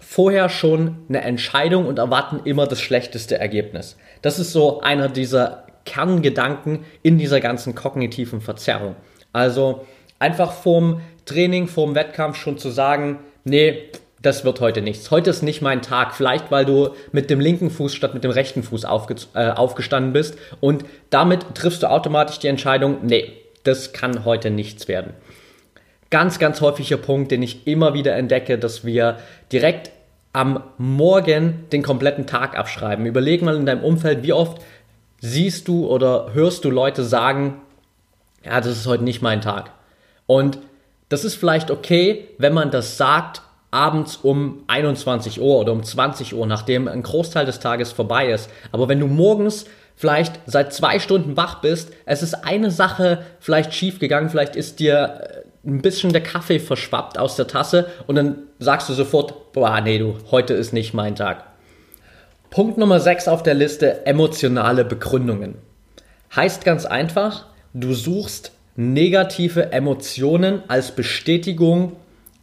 vorher 0.01 0.49
schon 0.49 0.99
eine 1.09 1.23
Entscheidung 1.23 1.87
und 1.87 1.99
erwarten 1.99 2.41
immer 2.45 2.67
das 2.67 2.81
schlechteste 2.81 3.39
Ergebnis. 3.39 3.97
Das 4.25 4.39
ist 4.39 4.53
so 4.53 4.81
einer 4.81 5.11
dieser 5.11 5.65
Kerngedanken 5.85 6.87
in 7.03 7.19
dieser 7.19 7.41
ganzen 7.41 7.75
kognitiven 7.75 8.41
Verzerrung. 8.41 8.97
Also 9.35 9.85
einfach 10.19 10.53
vorm 10.53 11.03
Training, 11.27 11.69
vorm 11.69 11.95
Wettkampf 11.95 12.39
schon 12.39 12.57
zu 12.57 12.71
sagen, 12.71 13.19
nee, 13.45 13.91
das 14.23 14.43
wird 14.47 14.63
heute 14.63 14.81
nichts. 14.81 15.11
Heute 15.11 15.29
ist 15.29 15.43
nicht 15.43 15.61
mein 15.61 15.83
Tag. 15.83 16.15
Vielleicht, 16.15 16.51
weil 16.51 16.65
du 16.65 16.95
mit 17.13 17.29
dem 17.29 17.39
linken 17.39 17.69
Fuß 17.69 17.95
statt 17.95 18.15
mit 18.15 18.25
dem 18.25 18.31
rechten 18.31 18.63
Fuß 18.63 18.87
aufge 18.87 19.17
äh, 19.35 19.51
aufgestanden 19.51 20.15
bist. 20.15 20.39
Und 20.59 20.87
damit 21.11 21.55
triffst 21.55 21.83
du 21.83 21.91
automatisch 21.91 22.39
die 22.39 22.49
Entscheidung, 22.49 23.01
nee, 23.03 23.31
das 23.65 23.93
kann 23.93 24.25
heute 24.25 24.51
nichts 24.51 24.89
werden. 24.89 25.13
Ganz, 26.09 26.39
ganz 26.39 26.63
häufiger 26.63 26.97
Punkt, 26.97 27.31
den 27.31 27.43
ich 27.43 27.67
immer 27.67 27.93
wieder 27.93 28.17
entdecke, 28.17 28.57
dass 28.57 28.87
wir 28.87 29.19
direkt 29.53 29.91
am 30.35 30.63
Morgen 30.79 31.65
den 31.73 31.83
kompletten 31.83 32.27
Tag 32.27 32.59
abschreiben. 32.59 33.07
Überleg 33.07 33.41
mal 33.41 33.57
in 33.57 33.65
deinem 33.65 33.85
Umfeld, 33.85 34.23
wie 34.25 34.33
oft 34.33 34.61
siehst 35.21 35.69
du 35.69 35.87
oder 35.87 36.35
hörst 36.35 36.65
du 36.65 36.71
Leute 36.71 37.05
sagen, 37.05 37.63
ja, 38.45 38.61
das 38.61 38.77
ist 38.77 38.87
heute 38.87 39.05
nicht 39.05 39.23
mein 39.23 39.41
Tag. 39.41 39.71
Und 40.27 40.59
das 41.09 41.25
ist 41.25 41.37
vielleicht 41.37 41.71
okay, 41.71 42.29
wenn 42.39 42.53
man 42.53 42.71
das 42.71 42.99
sagt, 42.99 43.43
abends 43.71 44.17
um 44.17 44.65
21 44.67 45.41
Uhr 45.41 45.59
oder 45.59 45.73
um 45.73 45.83
20 45.83 46.35
Uhr, 46.35 46.47
nachdem 46.47 46.89
ein 46.89 47.03
Großteil 47.03 47.47
des 47.47 47.61
Tages 47.61 47.93
vorbei 47.93 48.29
ist. 48.31 48.51
Aber 48.73 48.89
wenn 48.89 49.01
du 49.01 49.07
morgens 49.07 49.67
vielleicht 49.95 50.41
seit 50.47 50.73
zwei 50.73 50.99
Stunden 50.99 51.37
wach 51.37 51.61
bist, 51.61 51.93
es 52.07 52.23
ist 52.23 52.35
eine 52.35 52.73
Sache 52.73 53.25
vielleicht 53.39 53.73
schief 53.73 54.01
gegangen, 54.01 54.31
vielleicht 54.31 54.57
ist 54.57 54.81
dir 54.81 55.21
äh, 55.21 55.44
ein 55.67 55.83
bisschen 55.83 56.13
der 56.13 56.23
Kaffee 56.23 56.59
verschwappt 56.59 57.19
aus 57.19 57.37
der 57.37 57.47
Tasse 57.47 57.89
und 58.07 58.17
dann 58.17 58.39
sagst 58.59 58.89
du 58.89 58.93
sofort, 58.93 59.53
boah, 59.53 59.81
nee, 59.81 59.99
du, 59.99 60.17
heute 60.31 60.55
ist 60.55 60.73
nicht 60.73 60.95
mein 60.95 61.17
Tag. 61.17 61.45
Punkt 62.51 62.79
Nummer 62.79 63.01
6 63.01 63.29
auf 63.29 63.43
der 63.43 63.55
Liste, 63.55 64.07
emotionale 64.07 64.85
Begründungen. 64.85 65.57
Heißt 66.35 66.65
ganz 66.65 66.87
einfach, 66.87 67.47
du 67.73 67.95
suchst 67.95 68.53
negative 68.77 69.73
Emotionen 69.73 70.63
als 70.69 70.93
Bestätigung 70.93 71.97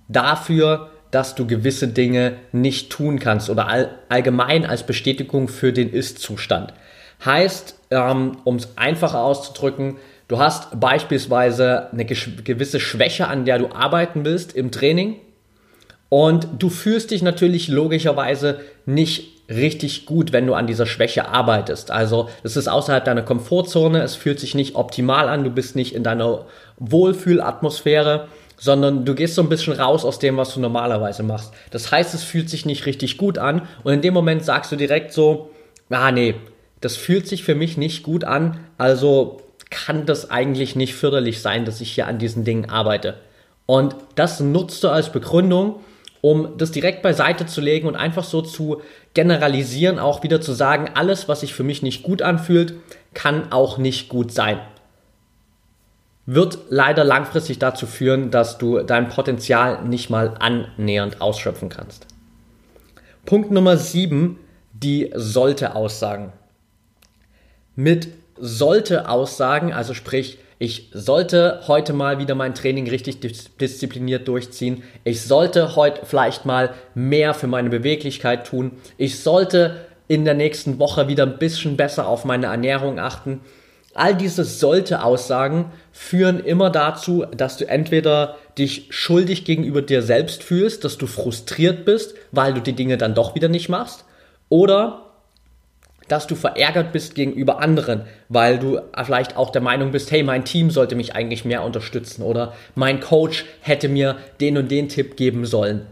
dafür, 0.07 0.89
dass 1.11 1.35
du 1.35 1.45
gewisse 1.45 1.89
Dinge 1.89 2.37
nicht 2.51 2.89
tun 2.89 3.19
kannst 3.19 3.49
oder 3.49 3.67
all, 3.67 3.89
allgemein 4.09 4.65
als 4.65 4.83
Bestätigung 4.83 5.49
für 5.49 5.73
den 5.73 5.91
Ist-Zustand. 5.91 6.73
Heißt, 7.23 7.75
ähm, 7.91 8.37
um 8.45 8.55
es 8.55 8.77
einfacher 8.77 9.19
auszudrücken, 9.19 9.97
du 10.31 10.39
hast 10.39 10.79
beispielsweise 10.79 11.91
eine 11.91 12.05
gewisse 12.05 12.79
Schwäche, 12.79 13.27
an 13.27 13.43
der 13.43 13.59
du 13.59 13.73
arbeiten 13.73 14.23
willst 14.23 14.55
im 14.55 14.71
Training 14.71 15.17
und 16.07 16.47
du 16.57 16.69
fühlst 16.69 17.11
dich 17.11 17.21
natürlich 17.21 17.67
logischerweise 17.67 18.61
nicht 18.85 19.41
richtig 19.49 20.05
gut, 20.05 20.31
wenn 20.31 20.47
du 20.47 20.53
an 20.53 20.67
dieser 20.67 20.85
Schwäche 20.85 21.27
arbeitest. 21.27 21.91
Also 21.91 22.29
es 22.43 22.55
ist 22.55 22.69
außerhalb 22.69 23.03
deiner 23.03 23.23
Komfortzone, 23.23 24.01
es 24.03 24.15
fühlt 24.15 24.39
sich 24.39 24.55
nicht 24.55 24.75
optimal 24.75 25.27
an, 25.27 25.43
du 25.43 25.49
bist 25.49 25.75
nicht 25.75 25.93
in 25.93 26.03
deiner 26.03 26.45
Wohlfühlatmosphäre 26.79 28.27
sondern 28.57 29.05
du 29.05 29.15
gehst 29.15 29.33
so 29.33 29.41
ein 29.41 29.49
bisschen 29.49 29.73
raus 29.73 30.05
aus 30.05 30.19
dem, 30.19 30.37
was 30.37 30.53
du 30.53 30.59
normalerweise 30.59 31.23
machst. 31.23 31.51
Das 31.71 31.91
heißt, 31.91 32.13
es 32.13 32.23
fühlt 32.23 32.47
sich 32.47 32.63
nicht 32.63 32.85
richtig 32.85 33.17
gut 33.17 33.39
an 33.39 33.63
und 33.83 33.91
in 33.91 34.01
dem 34.01 34.13
Moment 34.13 34.45
sagst 34.45 34.71
du 34.71 34.75
direkt 34.75 35.13
so, 35.13 35.49
ah 35.89 36.11
nee, 36.11 36.35
das 36.79 36.95
fühlt 36.95 37.27
sich 37.27 37.43
für 37.43 37.55
mich 37.55 37.77
nicht 37.77 38.03
gut 38.03 38.23
an, 38.23 38.59
also 38.77 39.40
kann 39.71 40.05
das 40.05 40.29
eigentlich 40.29 40.75
nicht 40.75 40.93
förderlich 40.93 41.41
sein, 41.41 41.65
dass 41.65 41.81
ich 41.81 41.91
hier 41.91 42.05
an 42.05 42.19
diesen 42.19 42.43
Dingen 42.43 42.69
arbeite. 42.69 43.15
Und 43.65 43.95
das 44.13 44.39
nutzt 44.39 44.83
du 44.83 44.89
als 44.89 45.11
Begründung, 45.11 45.79
um 46.21 46.57
das 46.59 46.69
direkt 46.69 47.01
beiseite 47.01 47.47
zu 47.47 47.61
legen 47.61 47.87
und 47.87 47.95
einfach 47.95 48.23
so 48.23 48.43
zu 48.43 48.81
generalisieren, 49.15 49.97
auch 49.97 50.21
wieder 50.21 50.39
zu 50.39 50.51
sagen, 50.51 50.91
alles, 50.93 51.27
was 51.27 51.39
sich 51.39 51.55
für 51.55 51.63
mich 51.63 51.81
nicht 51.81 52.03
gut 52.03 52.21
anfühlt, 52.21 52.75
kann 53.15 53.51
auch 53.51 53.79
nicht 53.79 54.07
gut 54.07 54.31
sein 54.31 54.59
wird 56.25 56.59
leider 56.69 57.03
langfristig 57.03 57.59
dazu 57.59 57.85
führen, 57.85 58.31
dass 58.31 58.57
du 58.57 58.79
dein 58.79 59.09
Potenzial 59.09 59.83
nicht 59.83 60.09
mal 60.09 60.35
annähernd 60.39 61.21
ausschöpfen 61.21 61.69
kannst. 61.69 62.07
Punkt 63.25 63.51
Nummer 63.51 63.77
7, 63.77 64.39
die 64.73 65.11
sollte 65.15 65.75
Aussagen. 65.75 66.31
Mit 67.75 68.09
sollte 68.41 69.07
Aussagen, 69.07 69.71
also 69.71 69.93
sprich, 69.93 70.39
ich 70.59 70.89
sollte 70.93 71.61
heute 71.67 71.93
mal 71.93 72.19
wieder 72.19 72.35
mein 72.35 72.53
Training 72.53 72.87
richtig 72.87 73.19
diszipliniert 73.59 74.27
durchziehen. 74.27 74.83
Ich 75.03 75.23
sollte 75.23 75.75
heute 75.75 76.05
vielleicht 76.05 76.45
mal 76.45 76.75
mehr 76.93 77.33
für 77.33 77.47
meine 77.47 77.69
Beweglichkeit 77.69 78.45
tun. 78.45 78.73
Ich 78.97 79.21
sollte 79.21 79.85
in 80.07 80.23
der 80.23 80.35
nächsten 80.35 80.77
Woche 80.77 81.07
wieder 81.07 81.23
ein 81.23 81.39
bisschen 81.39 81.77
besser 81.77 82.07
auf 82.07 82.25
meine 82.25 82.47
Ernährung 82.47 82.99
achten. 82.99 83.41
All 83.93 84.15
diese 84.15 84.43
sollte 84.43 85.03
Aussagen 85.03 85.71
führen 85.91 86.39
immer 86.39 86.69
dazu, 86.69 87.25
dass 87.35 87.57
du 87.57 87.67
entweder 87.67 88.37
dich 88.57 88.87
schuldig 88.89 89.45
gegenüber 89.45 89.81
dir 89.81 90.01
selbst 90.01 90.43
fühlst, 90.43 90.83
dass 90.83 90.97
du 90.97 91.07
frustriert 91.07 91.85
bist, 91.85 92.13
weil 92.31 92.53
du 92.53 92.61
die 92.61 92.73
Dinge 92.73 92.97
dann 92.97 93.15
doch 93.15 93.35
wieder 93.35 93.49
nicht 93.49 93.67
machst, 93.67 94.05
oder 94.47 95.10
dass 96.11 96.27
du 96.27 96.35
verärgert 96.35 96.91
bist 96.91 97.15
gegenüber 97.15 97.61
anderen, 97.61 98.01
weil 98.27 98.59
du 98.59 98.81
vielleicht 99.01 99.37
auch 99.37 99.49
der 99.49 99.61
Meinung 99.61 99.91
bist, 99.91 100.11
hey, 100.11 100.23
mein 100.23 100.43
Team 100.43 100.69
sollte 100.69 100.95
mich 100.95 101.15
eigentlich 101.15 101.45
mehr 101.45 101.63
unterstützen 101.63 102.21
oder 102.23 102.53
mein 102.75 102.99
Coach 102.99 103.45
hätte 103.61 103.87
mir 103.87 104.17
den 104.41 104.57
und 104.57 104.69
den 104.69 104.89
Tipp 104.89 105.15
geben 105.15 105.45
sollen. 105.45 105.85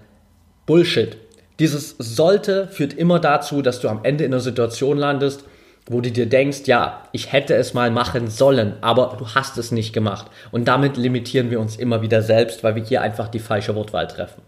Bullshit. 0.65 1.15
Dieses 1.59 1.95
sollte 1.97 2.67
führt 2.67 2.93
immer 2.93 3.19
dazu, 3.19 3.61
dass 3.61 3.79
du 3.79 3.88
am 3.88 4.01
Ende 4.03 4.25
in 4.25 4.33
einer 4.33 4.41
Situation 4.41 4.97
landest, 4.97 5.45
wo 5.88 6.01
du 6.01 6.11
dir 6.11 6.25
denkst, 6.25 6.61
ja, 6.65 7.03
ich 7.13 7.31
hätte 7.31 7.55
es 7.55 7.73
mal 7.73 7.89
machen 7.89 8.29
sollen, 8.29 8.73
aber 8.81 9.15
du 9.17 9.27
hast 9.29 9.57
es 9.57 9.71
nicht 9.71 9.93
gemacht. 9.93 10.27
Und 10.51 10.67
damit 10.67 10.97
limitieren 10.97 11.49
wir 11.49 11.61
uns 11.61 11.77
immer 11.77 12.01
wieder 12.01 12.21
selbst, 12.21 12.63
weil 12.63 12.75
wir 12.75 12.83
hier 12.83 13.01
einfach 13.01 13.29
die 13.29 13.39
falsche 13.39 13.73
Wortwahl 13.73 14.07
treffen. 14.07 14.41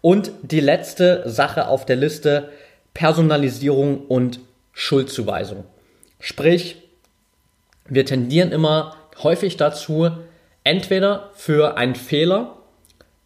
Und 0.00 0.32
die 0.42 0.60
letzte 0.60 1.22
Sache 1.28 1.68
auf 1.68 1.86
der 1.86 1.96
Liste, 1.96 2.48
Personalisierung 2.94 4.06
und 4.06 4.40
Schuldzuweisung. 4.78 5.64
Sprich, 6.20 6.76
wir 7.88 8.06
tendieren 8.06 8.52
immer 8.52 8.94
häufig 9.24 9.56
dazu, 9.56 10.08
entweder 10.62 11.30
für 11.34 11.76
einen 11.76 11.96
Fehler 11.96 12.58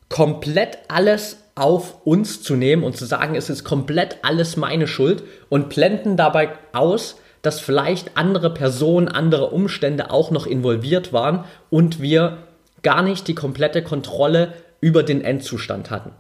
komplett 0.09 0.79
alles 0.89 1.45
auf 1.55 2.07
uns 2.07 2.43
zu 2.43 2.57
nehmen 2.57 2.83
und 2.83 2.97
zu 2.97 3.05
sagen, 3.05 3.35
es 3.35 3.51
ist 3.51 3.65
komplett 3.65 4.17
alles 4.23 4.57
meine 4.57 4.87
Schuld 4.87 5.25
und 5.51 5.69
blenden 5.69 6.17
dabei 6.17 6.53
aus, 6.73 7.21
dass 7.43 7.61
vielleicht 7.61 8.17
andere 8.17 8.55
Personen, 8.55 9.09
andere 9.09 9.51
Umstände 9.51 10.11
auch 10.11 10.31
noch 10.31 10.47
involviert 10.47 11.13
waren 11.13 11.45
und 11.69 12.01
wir 12.01 12.39
gar 12.83 13.03
nicht 13.03 13.29
die 13.29 13.35
komplette 13.35 13.83
Kontrolle 13.83 14.55
über 14.81 15.03
den 15.03 15.23
Endzustand 15.23 15.91
hatten. 15.91 16.13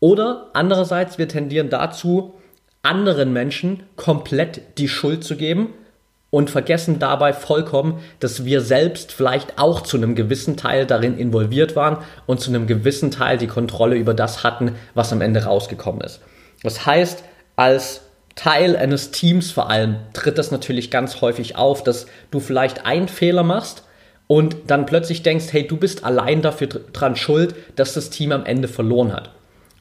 Oder 0.00 0.48
andererseits, 0.52 1.16
wir 1.16 1.28
tendieren 1.28 1.70
dazu, 1.70 2.34
anderen 2.82 3.32
Menschen 3.32 3.82
komplett 3.96 4.78
die 4.78 4.88
Schuld 4.88 5.24
zu 5.24 5.36
geben 5.36 5.74
und 6.30 6.48
vergessen 6.48 6.98
dabei 6.98 7.32
vollkommen, 7.32 8.00
dass 8.20 8.44
wir 8.44 8.60
selbst 8.60 9.12
vielleicht 9.12 9.58
auch 9.58 9.82
zu 9.82 9.96
einem 9.96 10.14
gewissen 10.14 10.56
Teil 10.56 10.86
darin 10.86 11.18
involviert 11.18 11.76
waren 11.76 11.98
und 12.26 12.40
zu 12.40 12.50
einem 12.50 12.66
gewissen 12.66 13.10
Teil 13.10 13.36
die 13.36 13.48
Kontrolle 13.48 13.96
über 13.96 14.14
das 14.14 14.44
hatten, 14.44 14.76
was 14.94 15.12
am 15.12 15.20
Ende 15.20 15.44
rausgekommen 15.44 16.00
ist. 16.02 16.20
Das 16.62 16.86
heißt, 16.86 17.24
als 17.56 18.02
Teil 18.36 18.76
eines 18.76 19.10
Teams 19.10 19.50
vor 19.50 19.68
allem 19.68 19.96
tritt 20.12 20.38
das 20.38 20.50
natürlich 20.50 20.90
ganz 20.90 21.20
häufig 21.20 21.56
auf, 21.56 21.82
dass 21.82 22.06
du 22.30 22.40
vielleicht 22.40 22.86
einen 22.86 23.08
Fehler 23.08 23.42
machst 23.42 23.82
und 24.28 24.56
dann 24.68 24.86
plötzlich 24.86 25.22
denkst, 25.22 25.46
hey, 25.50 25.66
du 25.66 25.76
bist 25.76 26.04
allein 26.04 26.40
dafür 26.40 26.68
dran 26.68 27.16
schuld, 27.16 27.54
dass 27.74 27.94
das 27.94 28.10
Team 28.10 28.30
am 28.30 28.46
Ende 28.46 28.68
verloren 28.68 29.12
hat. 29.12 29.30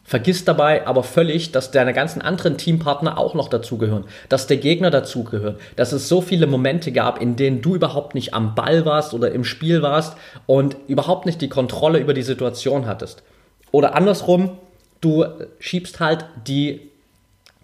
Vergiss 0.09 0.43
dabei 0.43 0.87
aber 0.87 1.03
völlig, 1.03 1.51
dass 1.51 1.69
deine 1.69 1.93
ganzen 1.93 2.19
anderen 2.19 2.57
Teampartner 2.57 3.19
auch 3.19 3.35
noch 3.35 3.47
dazugehören, 3.47 4.05
dass 4.27 4.47
der 4.47 4.57
Gegner 4.57 4.89
dazugehört, 4.89 5.61
dass 5.75 5.91
es 5.91 6.09
so 6.09 6.19
viele 6.19 6.47
Momente 6.47 6.91
gab, 6.91 7.21
in 7.21 7.35
denen 7.35 7.61
du 7.61 7.75
überhaupt 7.75 8.15
nicht 8.15 8.33
am 8.33 8.55
Ball 8.55 8.87
warst 8.87 9.13
oder 9.13 9.31
im 9.31 9.43
Spiel 9.43 9.83
warst 9.83 10.17
und 10.47 10.77
überhaupt 10.87 11.27
nicht 11.27 11.41
die 11.41 11.47
Kontrolle 11.47 11.99
über 11.99 12.15
die 12.15 12.23
Situation 12.23 12.87
hattest. 12.87 13.21
Oder 13.69 13.93
andersrum, 13.93 14.57
du 14.99 15.25
schiebst 15.59 15.99
halt 15.99 16.25
die 16.47 16.89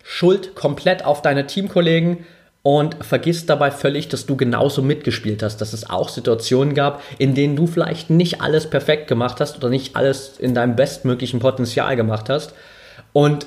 Schuld 0.03 0.53
komplett 0.53 1.03
auf 1.03 1.23
deine 1.23 1.47
Teamkollegen 1.47 2.27
und 2.65 3.05
vergisst 3.05 3.51
dabei 3.51 3.69
völlig, 3.69 4.07
dass 4.07 4.25
du 4.25 4.35
genauso 4.35 4.81
mitgespielt 4.81 5.43
hast, 5.43 5.57
dass 5.57 5.71
es 5.71 5.87
auch 5.87 6.09
Situationen 6.09 6.73
gab, 6.73 7.03
in 7.19 7.35
denen 7.35 7.55
du 7.55 7.67
vielleicht 7.67 8.09
nicht 8.09 8.41
alles 8.41 8.67
perfekt 8.67 9.07
gemacht 9.07 9.39
hast 9.39 9.55
oder 9.57 9.69
nicht 9.69 9.95
alles 9.95 10.39
in 10.39 10.55
deinem 10.55 10.75
bestmöglichen 10.75 11.39
Potenzial 11.39 11.95
gemacht 11.95 12.27
hast 12.27 12.55
und 13.13 13.45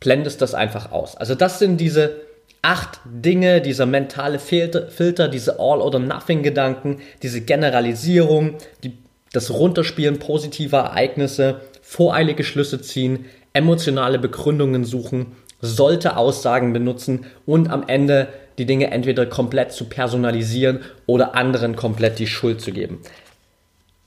blendest 0.00 0.40
das 0.40 0.54
einfach 0.54 0.92
aus. 0.92 1.14
Also 1.14 1.34
das 1.34 1.58
sind 1.58 1.78
diese 1.78 2.22
acht 2.62 3.00
Dinge, 3.04 3.60
dieser 3.60 3.84
mentale 3.84 4.38
Filter, 4.38 5.28
diese 5.28 5.60
All-or-Nothing-Gedanken, 5.60 7.02
diese 7.22 7.42
Generalisierung, 7.42 8.54
die, 8.82 8.96
das 9.34 9.50
Runterspielen 9.50 10.18
positiver 10.18 10.78
Ereignisse, 10.78 11.60
voreilige 11.82 12.44
Schlüsse 12.44 12.80
ziehen, 12.80 13.26
emotionale 13.52 14.18
Begründungen 14.18 14.86
suchen, 14.86 15.36
sollte 15.62 16.16
Aussagen 16.16 16.74
benutzen 16.74 17.24
und 17.46 17.70
am 17.70 17.84
Ende 17.86 18.28
die 18.58 18.66
Dinge 18.66 18.90
entweder 18.90 19.24
komplett 19.24 19.72
zu 19.72 19.86
personalisieren 19.86 20.80
oder 21.06 21.34
anderen 21.34 21.76
komplett 21.76 22.18
die 22.18 22.26
Schuld 22.26 22.60
zu 22.60 22.72
geben. 22.72 23.00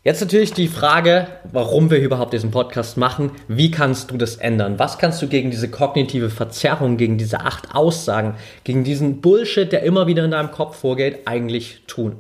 Jetzt 0.04 0.22
natürlich 0.22 0.54
die 0.54 0.68
Frage, 0.68 1.26
warum 1.52 1.90
wir 1.90 1.98
überhaupt 1.98 2.34
diesen 2.34 2.52
Podcast 2.52 2.96
machen. 2.96 3.32
Wie 3.48 3.72
kannst 3.72 4.12
du 4.12 4.18
das 4.18 4.36
ändern? 4.36 4.78
Was 4.78 5.00
kannst 5.00 5.20
du 5.20 5.28
gegen 5.28 5.50
diese 5.50 5.72
kognitive 5.72 6.30
Verzerrung, 6.30 6.98
gegen 6.98 7.18
diese 7.18 7.40
acht 7.40 7.74
Aussagen, 7.74 8.36
gegen 8.64 8.84
diesen 8.84 9.22
Bullshit, 9.22 9.72
der 9.72 9.82
immer 9.82 10.06
wieder 10.06 10.24
in 10.24 10.30
deinem 10.30 10.52
Kopf 10.52 10.78
vorgeht, 10.78 11.22
eigentlich 11.26 11.82
tun? 11.88 12.18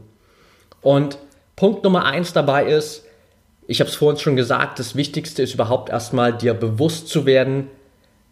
Und 0.81 1.19
Punkt 1.55 1.83
Nummer 1.83 2.05
eins 2.05 2.33
dabei 2.33 2.65
ist, 2.65 3.05
ich 3.67 3.81
habe 3.81 3.89
es 3.89 3.95
vorhin 3.95 4.19
schon 4.19 4.35
gesagt, 4.35 4.79
das 4.79 4.95
Wichtigste 4.95 5.43
ist 5.43 5.53
überhaupt 5.53 5.89
erstmal 5.89 6.35
dir 6.35 6.55
bewusst 6.55 7.07
zu 7.07 7.27
werden, 7.27 7.67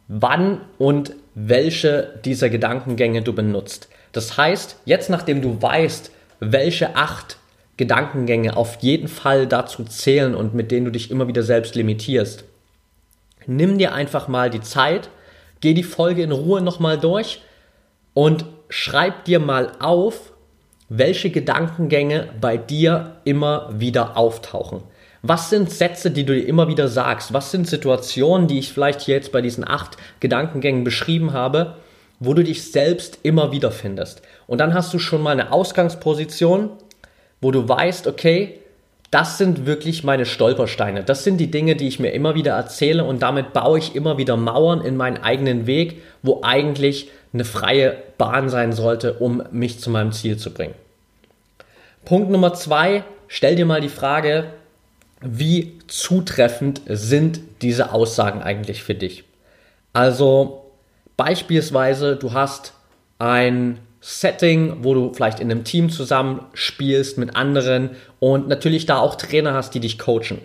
wann 0.07 0.61
und 0.77 1.13
welche 1.35 2.19
dieser 2.25 2.49
Gedankengänge 2.49 3.21
du 3.21 3.33
benutzt. 3.33 3.89
Das 4.11 4.37
heißt, 4.37 4.77
jetzt 4.85 5.09
nachdem 5.09 5.41
du 5.41 5.61
weißt, 5.61 6.11
welche 6.39 6.95
acht 6.95 7.37
Gedankengänge 7.77 8.55
auf 8.55 8.77
jeden 8.81 9.07
Fall 9.07 9.47
dazu 9.47 9.83
zählen 9.83 10.35
und 10.35 10.53
mit 10.53 10.71
denen 10.71 10.85
du 10.85 10.91
dich 10.91 11.09
immer 11.09 11.27
wieder 11.27 11.41
selbst 11.41 11.75
limitierst. 11.75 12.43
Nimm 13.47 13.77
dir 13.77 13.93
einfach 13.93 14.27
mal 14.27 14.49
die 14.49 14.61
Zeit, 14.61 15.09
geh 15.59 15.73
die 15.73 15.83
Folge 15.83 16.21
in 16.21 16.31
Ruhe 16.31 16.61
nochmal 16.61 16.99
durch 16.99 17.41
und 18.13 18.45
schreib 18.69 19.25
dir 19.25 19.39
mal 19.39 19.71
auf, 19.79 20.33
welche 20.89 21.31
Gedankengänge 21.31 22.29
bei 22.39 22.57
dir 22.57 23.17
immer 23.23 23.69
wieder 23.73 24.15
auftauchen. 24.15 24.83
Was 25.25 25.49
sind 25.49 25.71
Sätze, 25.71 26.11
die 26.11 26.25
du 26.25 26.35
dir 26.35 26.45
immer 26.45 26.67
wieder 26.67 26.89
sagst? 26.89 27.31
Was 27.31 27.49
sind 27.49 27.65
Situationen, 27.65 28.49
die 28.49 28.59
ich 28.59 28.73
vielleicht 28.73 28.99
hier 28.99 29.15
jetzt 29.15 29.31
bei 29.31 29.41
diesen 29.41 29.65
acht 29.65 29.95
Gedankengängen 30.19 30.83
beschrieben 30.83 31.31
habe, 31.31 31.77
wo 32.19 32.33
du 32.33 32.43
dich 32.43 32.69
selbst 32.69 33.19
immer 33.23 33.53
wieder 33.53 33.71
findest? 33.71 34.21
Und 34.47 34.57
dann 34.57 34.73
hast 34.73 34.93
du 34.93 34.99
schon 34.99 35.21
mal 35.21 35.31
eine 35.31 35.53
Ausgangsposition, 35.53 36.71
wo 37.39 37.51
du 37.51 37.69
weißt, 37.69 38.05
okay, 38.07 38.59
das 39.11 39.37
sind 39.37 39.65
wirklich 39.65 40.03
meine 40.03 40.25
Stolpersteine. 40.25 41.05
Das 41.05 41.23
sind 41.23 41.37
die 41.37 41.49
Dinge, 41.49 41.77
die 41.77 41.87
ich 41.87 42.01
mir 42.01 42.11
immer 42.11 42.35
wieder 42.35 42.55
erzähle 42.55 43.05
und 43.05 43.21
damit 43.21 43.53
baue 43.53 43.79
ich 43.79 43.95
immer 43.95 44.17
wieder 44.17 44.35
Mauern 44.35 44.81
in 44.81 44.97
meinen 44.97 45.23
eigenen 45.23 45.67
Weg, 45.67 46.01
wo 46.21 46.41
eigentlich 46.43 47.09
eine 47.31 47.45
freie 47.45 47.95
Bahn 48.17 48.49
sein 48.49 48.73
sollte, 48.73 49.13
um 49.13 49.41
mich 49.51 49.79
zu 49.79 49.89
meinem 49.89 50.11
Ziel 50.11 50.35
zu 50.35 50.51
bringen. 50.53 50.75
Punkt 52.03 52.29
Nummer 52.29 52.53
zwei, 52.55 53.05
stell 53.29 53.55
dir 53.55 53.65
mal 53.65 53.79
die 53.79 53.87
Frage, 53.87 54.51
wie 55.23 55.79
zutreffend 55.87 56.81
sind 56.87 57.39
diese 57.61 57.91
Aussagen 57.91 58.41
eigentlich 58.41 58.83
für 58.83 58.95
dich? 58.95 59.23
Also 59.93 60.71
beispielsweise, 61.17 62.15
du 62.15 62.33
hast 62.33 62.73
ein 63.19 63.79
Setting, 64.01 64.83
wo 64.83 64.93
du 64.93 65.13
vielleicht 65.13 65.39
in 65.39 65.49
einem 65.49 65.63
Team 65.63 65.89
zusammenspielst 65.89 67.17
mit 67.17 67.35
anderen 67.37 67.91
und 68.19 68.49
natürlich 68.49 68.85
da 68.85 68.97
auch 68.97 69.15
Trainer 69.15 69.53
hast, 69.53 69.73
die 69.75 69.79
dich 69.79 69.97
coachen. 69.97 70.41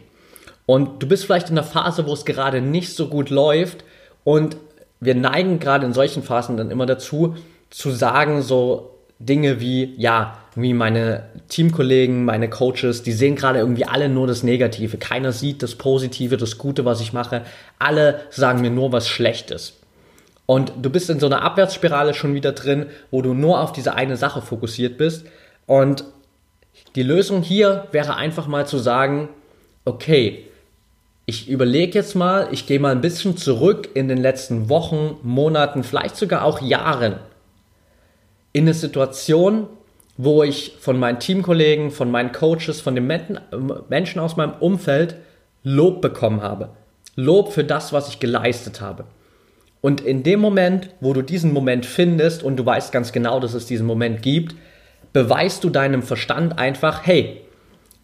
Und 0.64 1.02
du 1.02 1.08
bist 1.08 1.24
vielleicht 1.24 1.50
in 1.50 1.58
einer 1.58 1.66
Phase, 1.66 2.06
wo 2.06 2.12
es 2.12 2.24
gerade 2.24 2.60
nicht 2.60 2.94
so 2.94 3.08
gut 3.08 3.30
läuft 3.30 3.84
und 4.22 4.56
wir 5.00 5.14
neigen 5.14 5.58
gerade 5.58 5.86
in 5.86 5.92
solchen 5.92 6.22
Phasen 6.22 6.56
dann 6.56 6.70
immer 6.70 6.86
dazu, 6.86 7.36
zu 7.70 7.90
sagen 7.90 8.42
so 8.42 8.97
Dinge 9.18 9.60
wie, 9.60 9.94
ja, 9.96 10.38
wie 10.54 10.74
meine 10.74 11.24
Teamkollegen, 11.48 12.24
meine 12.24 12.48
Coaches, 12.48 13.02
die 13.02 13.12
sehen 13.12 13.34
gerade 13.34 13.58
irgendwie 13.58 13.84
alle 13.84 14.08
nur 14.08 14.26
das 14.26 14.42
Negative. 14.42 14.96
Keiner 14.96 15.32
sieht 15.32 15.62
das 15.62 15.74
Positive, 15.74 16.36
das 16.36 16.58
Gute, 16.58 16.84
was 16.84 17.00
ich 17.00 17.12
mache. 17.12 17.42
Alle 17.78 18.20
sagen 18.30 18.60
mir 18.60 18.70
nur 18.70 18.92
was 18.92 19.08
Schlechtes. 19.08 19.74
Und 20.46 20.72
du 20.80 20.88
bist 20.88 21.10
in 21.10 21.20
so 21.20 21.26
einer 21.26 21.42
Abwärtsspirale 21.42 22.14
schon 22.14 22.34
wieder 22.34 22.52
drin, 22.52 22.86
wo 23.10 23.22
du 23.22 23.34
nur 23.34 23.60
auf 23.60 23.72
diese 23.72 23.94
eine 23.94 24.16
Sache 24.16 24.40
fokussiert 24.40 24.96
bist. 24.98 25.26
Und 25.66 26.04
die 26.94 27.02
Lösung 27.02 27.42
hier 27.42 27.88
wäre 27.92 28.16
einfach 28.16 28.46
mal 28.46 28.66
zu 28.66 28.78
sagen, 28.78 29.28
okay, 29.84 30.44
ich 31.26 31.48
überlege 31.48 31.98
jetzt 31.98 32.14
mal, 32.14 32.48
ich 32.52 32.66
gehe 32.66 32.80
mal 32.80 32.92
ein 32.92 33.02
bisschen 33.02 33.36
zurück 33.36 33.90
in 33.94 34.08
den 34.08 34.18
letzten 34.18 34.68
Wochen, 34.68 35.16
Monaten, 35.22 35.84
vielleicht 35.84 36.16
sogar 36.16 36.44
auch 36.44 36.62
Jahren 36.62 37.16
in 38.52 38.64
eine 38.64 38.74
Situation, 38.74 39.66
wo 40.16 40.42
ich 40.42 40.76
von 40.80 40.98
meinen 40.98 41.20
Teamkollegen, 41.20 41.90
von 41.90 42.10
meinen 42.10 42.32
Coaches, 42.32 42.80
von 42.80 42.94
den 42.94 43.06
Menschen 43.06 44.18
aus 44.18 44.36
meinem 44.36 44.54
Umfeld 44.60 45.16
Lob 45.62 46.00
bekommen 46.00 46.42
habe. 46.42 46.70
Lob 47.14 47.52
für 47.52 47.64
das, 47.64 47.92
was 47.92 48.08
ich 48.08 48.20
geleistet 48.20 48.80
habe. 48.80 49.04
Und 49.80 50.00
in 50.00 50.22
dem 50.22 50.40
Moment, 50.40 50.90
wo 51.00 51.12
du 51.12 51.22
diesen 51.22 51.52
Moment 51.52 51.86
findest 51.86 52.42
und 52.42 52.56
du 52.56 52.66
weißt 52.66 52.90
ganz 52.90 53.12
genau, 53.12 53.38
dass 53.38 53.54
es 53.54 53.66
diesen 53.66 53.86
Moment 53.86 54.22
gibt, 54.22 54.56
beweist 55.12 55.62
du 55.62 55.70
deinem 55.70 56.02
Verstand 56.02 56.58
einfach, 56.58 57.06
hey, 57.06 57.42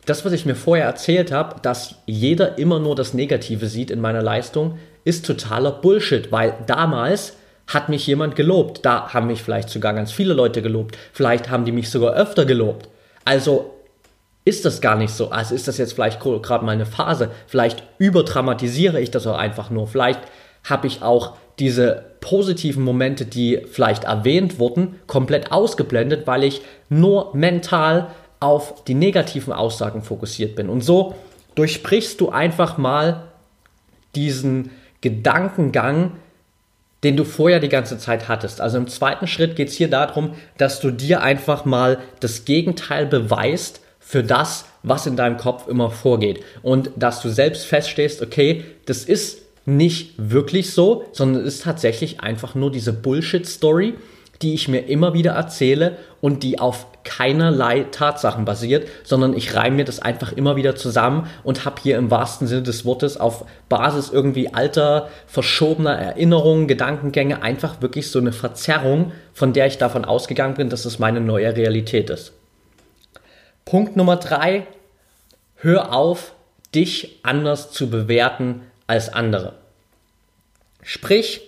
das, 0.07 0.25
was 0.25 0.33
ich 0.33 0.47
mir 0.47 0.55
vorher 0.55 0.87
erzählt 0.87 1.33
habe, 1.33 1.61
dass 1.63 1.97
jeder 2.07 2.59
immer 2.59 2.79
nur 2.79 2.95
das 2.95 3.15
Negative 3.15 3.67
sieht 3.67 3.91
in 3.91 4.01
meiner 4.01 4.23
Leistung, 4.23 4.79
ist 5.05 5.27
totaler 5.27 5.73
Bullshit, 5.73 6.31
weil 6.31 6.55
damals 6.67 7.37
hat 7.67 7.89
mich 7.89 8.07
jemand 8.07 8.37
gelobt. 8.37 8.85
Da 8.85 9.13
haben 9.13 9.27
mich 9.27 9.43
vielleicht 9.43 9.71
sogar 9.71 9.95
ganz 9.95 10.13
viele 10.13 10.35
Leute 10.35 10.63
gelobt. 10.63 10.99
Vielleicht 11.13 11.51
haben 11.51 11.65
die 11.65 11.73
mich 11.73 11.91
sogar 11.91 12.15
öfter 12.15 12.45
gelobt. 12.45 12.89
Also 13.25 13.75
ist 14.45 14.65
das 14.65 14.81
gar 14.81 14.97
nicht 14.97 15.13
so. 15.13 15.31
Also 15.31 15.55
ist 15.55 15.69
das 15.69 15.79
jetzt 15.79 15.95
vielleicht 15.95 16.21
gerade 16.21 16.65
mal 16.65 16.73
eine 16.73 16.87
Phase. 16.87 17.31
Vielleicht 17.47 17.83
überdramatisiere 17.99 19.01
ich 19.01 19.11
das 19.11 19.27
auch 19.27 19.39
einfach 19.39 19.71
nur. 19.71 19.87
Vielleicht 19.87 20.21
habe 20.65 20.87
ich 20.87 21.03
auch 21.03 21.37
diese 21.59 22.05
positiven 22.21 22.83
Momente, 22.83 23.25
die 23.27 23.63
vielleicht 23.71 24.05
erwähnt 24.05 24.59
wurden, 24.59 24.97
komplett 25.07 25.53
ausgeblendet, 25.53 26.27
weil 26.27 26.45
ich 26.45 26.63
nur 26.89 27.35
mental 27.35 28.09
auf 28.41 28.85
die 28.85 28.95
negativen 28.95 29.53
Aussagen 29.53 30.03
fokussiert 30.03 30.57
bin. 30.57 30.69
Und 30.69 30.83
so 30.83 31.15
durchbrichst 31.55 32.21
du 32.21 32.31
einfach 32.31 32.77
mal 32.77 33.25
diesen 34.15 34.71
Gedankengang, 35.01 36.13
den 37.05 37.17
du 37.17 37.25
vorher 37.25 37.61
die 37.61 37.69
ganze 37.69 37.99
Zeit 37.99 38.29
hattest. 38.29 38.61
Also 38.61 38.79
im 38.79 38.89
zweiten 38.89 39.27
Schritt 39.27 39.55
geht 39.55 39.69
es 39.69 39.75
hier 39.75 39.89
darum, 39.89 40.35
dass 40.57 40.81
du 40.81 40.91
dir 40.91 41.23
einfach 41.23 41.65
mal 41.65 41.99
das 42.21 42.45
Gegenteil 42.45 43.07
beweist 43.07 43.81
für 44.01 44.25
das, 44.25 44.65
was 44.83 45.07
in 45.07 45.17
deinem 45.17 45.37
Kopf 45.37 45.69
immer 45.69 45.91
vorgeht. 45.91 46.43
Und 46.63 46.91
dass 46.97 47.23
du 47.23 47.29
selbst 47.29 47.67
feststehst, 47.67 48.23
okay, 48.23 48.65
das 48.87 49.05
ist 49.05 49.43
nicht 49.67 50.15
wirklich 50.17 50.73
so, 50.73 51.05
sondern 51.13 51.43
es 51.43 51.55
ist 51.55 51.63
tatsächlich 51.63 52.21
einfach 52.21 52.55
nur 52.55 52.71
diese 52.71 52.93
Bullshit-Story, 52.93 53.95
die 54.43 54.55
ich 54.55 54.69
mir 54.69 54.81
immer 54.81 55.15
wieder 55.15 55.33
erzähle 55.33 55.97
und 56.21 56.43
die 56.43 56.59
auf 56.59 56.87
keinerlei 57.05 57.87
Tatsachen 57.91 58.45
basiert, 58.45 58.89
sondern 59.05 59.35
ich 59.35 59.55
reime 59.55 59.77
mir 59.77 59.85
das 59.85 60.01
einfach 60.01 60.33
immer 60.33 60.57
wieder 60.57 60.75
zusammen 60.75 61.29
und 61.43 61.65
habe 61.65 61.81
hier 61.83 61.97
im 61.97 62.11
wahrsten 62.11 62.47
Sinne 62.47 62.63
des 62.63 62.85
Wortes 62.85 63.19
auf 63.19 63.45
Basis 63.69 64.11
irgendwie 64.11 64.53
alter, 64.53 65.09
verschobener 65.27 65.97
Erinnerungen, 65.97 66.67
Gedankengänge 66.67 67.43
einfach 67.43 67.81
wirklich 67.83 68.11
so 68.11 68.19
eine 68.19 68.33
Verzerrung, 68.33 69.13
von 69.33 69.53
der 69.53 69.67
ich 69.67 69.79
davon 69.79 70.05
ausgegangen 70.05 70.55
bin, 70.55 70.71
dass 70.71 70.85
es 70.85 70.99
meine 70.99 71.21
neue 71.21 71.55
Realität 71.55 72.11
ist. 72.11 72.33
Punkt 73.65 73.97
Nummer 73.97 74.17
drei, 74.17 74.67
hör 75.57 75.93
auf, 75.93 76.33
dich 76.75 77.21
anders 77.23 77.71
zu 77.71 77.89
bewerten 77.89 78.63
als 78.87 79.13
andere. 79.13 79.55
Sprich, 80.83 81.41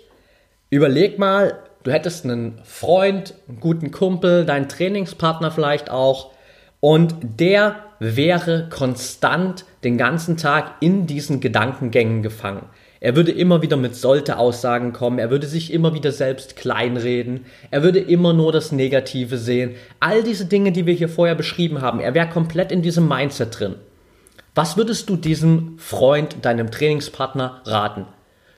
überleg 0.71 1.19
mal, 1.19 1.59
du 1.87 1.93
hättest 1.93 2.25
einen 2.25 2.59
Freund, 2.65 3.35
einen 3.49 3.61
guten 3.61 3.93
Kumpel, 3.93 4.45
deinen 4.45 4.69
Trainingspartner 4.69 5.53
vielleicht 5.53 5.89
auch 5.89 6.33
und 6.81 7.15
der 7.23 7.77
wäre 8.01 8.69
konstant 8.69 9.65
den 9.85 9.97
ganzen 9.97 10.37
Tag 10.37 10.75
in 10.81 11.07
diesen 11.07 11.41
Gedankengängen 11.41 12.23
gefangen. 12.23 12.67
Er 12.99 13.15
würde 13.15 13.31
immer 13.31 13.63
wieder 13.63 13.77
mit 13.77 13.95
sollte 13.95 14.37
Aussagen 14.37 14.93
kommen, 14.93 15.21
er 15.21 15.31
würde 15.31 15.47
sich 15.47 15.73
immer 15.73 15.95
wieder 15.95 16.11
selbst 16.11 16.57
kleinreden, 16.57 17.47
er 17.71 17.85
würde 17.85 18.01
immer 18.01 18.33
nur 18.33 18.51
das 18.51 18.73
Negative 18.73 19.39
sehen. 19.39 19.77
All 20.01 20.25
diese 20.25 20.47
Dinge, 20.47 20.73
die 20.73 20.87
wir 20.87 20.95
hier 20.95 21.09
vorher 21.09 21.37
beschrieben 21.37 21.83
haben, 21.83 22.01
er 22.01 22.15
wäre 22.15 22.29
komplett 22.29 22.73
in 22.73 22.83
diesem 22.83 23.07
Mindset 23.07 23.61
drin. 23.61 23.77
Was 24.57 24.77
würdest 24.77 25.09
du 25.09 25.17
diesem 25.17 25.79
Freund, 25.79 26.45
deinem 26.45 26.73
Trainingspartner 26.73 27.61
raten? 27.65 28.07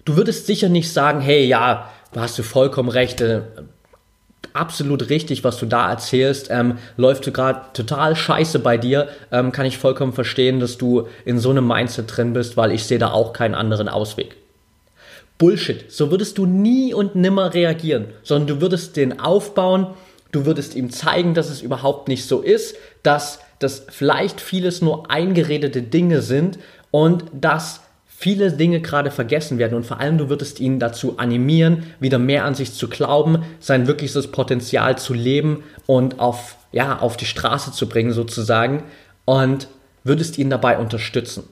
Du 0.09 0.17
würdest 0.17 0.47
sicher 0.47 0.71
nicht 0.71 0.91
sagen, 0.91 1.21
hey, 1.21 1.45
ja, 1.45 1.91
du 2.13 2.21
hast 2.21 2.39
du 2.39 2.43
vollkommen 2.43 2.89
recht, 2.89 3.21
äh, 3.21 3.43
absolut 4.53 5.09
richtig, 5.09 5.45
was 5.45 5.59
du 5.59 5.67
da 5.67 5.91
erzählst. 5.91 6.49
Ähm, 6.51 6.79
läuft 6.97 7.33
gerade 7.33 7.61
total 7.73 8.17
scheiße 8.17 8.59
bei 8.59 8.77
dir. 8.77 9.09
Ähm, 9.31 9.53
kann 9.53 9.67
ich 9.67 9.79
vollkommen 9.79 10.13
verstehen, 10.13 10.61
dass 10.61 10.79
du 10.79 11.09
in 11.25 11.39
so 11.39 11.51
einem 11.51 11.67
Mindset 11.67 12.17
drin 12.17 12.33
bist, 12.33 12.57
weil 12.57 12.73
ich 12.73 12.85
sehe 12.85 12.99
da 12.99 13.13
auch 13.13 13.33
keinen 13.33 13.55
anderen 13.55 13.89
Ausweg. 13.89 14.37
Bullshit. 15.39 15.91
So 15.91 16.11
würdest 16.11 16.39
du 16.39 16.47
nie 16.47 16.93
und 16.93 17.15
nimmer 17.15 17.55
reagieren, 17.55 18.07
sondern 18.23 18.57
du 18.57 18.61
würdest 18.61 18.97
den 18.97 19.21
aufbauen, 19.21 19.87
du 20.33 20.45
würdest 20.45 20.75
ihm 20.75 20.91
zeigen, 20.91 21.35
dass 21.35 21.49
es 21.49 21.63
überhaupt 21.63 22.09
nicht 22.09 22.27
so 22.27 22.41
ist, 22.41 22.77
dass 23.05 23.39
das 23.61 23.87
vielleicht 23.89 24.41
vieles 24.41 24.83
nur 24.83 25.11
eingeredete 25.11 25.83
Dinge 25.83 26.23
sind 26.23 26.59
und 26.91 27.25
dass 27.33 27.81
viele 28.21 28.51
Dinge 28.51 28.81
gerade 28.81 29.13
vergessen 29.13 29.59
werden 29.59 29.77
und 29.77 29.87
vor 29.87 30.01
allem 30.01 30.19
du 30.19 30.29
würdest 30.29 30.59
ihn 30.59 30.81
dazu 30.81 31.19
animieren, 31.19 31.85
wieder 32.01 32.19
mehr 32.19 32.45
an 32.45 32.57
sich 32.57 32.75
zu 32.75 32.89
glauben, 32.89 33.45
sein 33.61 33.87
wirkliches 33.87 34.33
Potenzial 34.33 34.99
zu 34.99 35.15
leben 35.15 35.63
und 35.87 36.19
auf, 36.19 36.57
ja, 36.73 36.99
auf 36.99 37.17
die 37.17 37.27
Straße 37.27 37.71
zu 37.71 37.89
bringen 37.89 38.11
sozusagen 38.11 38.83
und 39.25 39.69
würdest 40.03 40.37
ihn 40.37 40.51
dabei 40.51 40.79
unterstützen. 40.79 41.45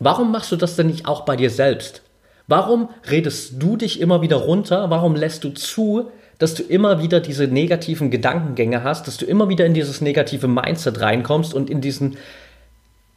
Warum 0.00 0.32
machst 0.32 0.52
du 0.52 0.56
das 0.56 0.76
denn 0.76 0.88
nicht 0.88 1.06
auch 1.06 1.24
bei 1.24 1.34
dir 1.34 1.48
selbst? 1.48 2.02
Warum 2.46 2.90
redest 3.10 3.54
du 3.58 3.78
dich 3.78 3.98
immer 3.98 4.20
wieder 4.20 4.36
runter? 4.36 4.90
Warum 4.90 5.16
lässt 5.16 5.44
du 5.44 5.48
zu, 5.48 6.10
dass 6.38 6.54
du 6.54 6.62
immer 6.62 7.02
wieder 7.02 7.20
diese 7.20 7.46
negativen 7.46 8.10
Gedankengänge 8.10 8.84
hast, 8.84 9.06
dass 9.06 9.16
du 9.16 9.24
immer 9.24 9.48
wieder 9.48 9.64
in 9.64 9.72
dieses 9.72 10.02
negative 10.02 10.46
Mindset 10.46 11.00
reinkommst 11.00 11.54
und 11.54 11.70
in 11.70 11.80
diesen 11.80 12.18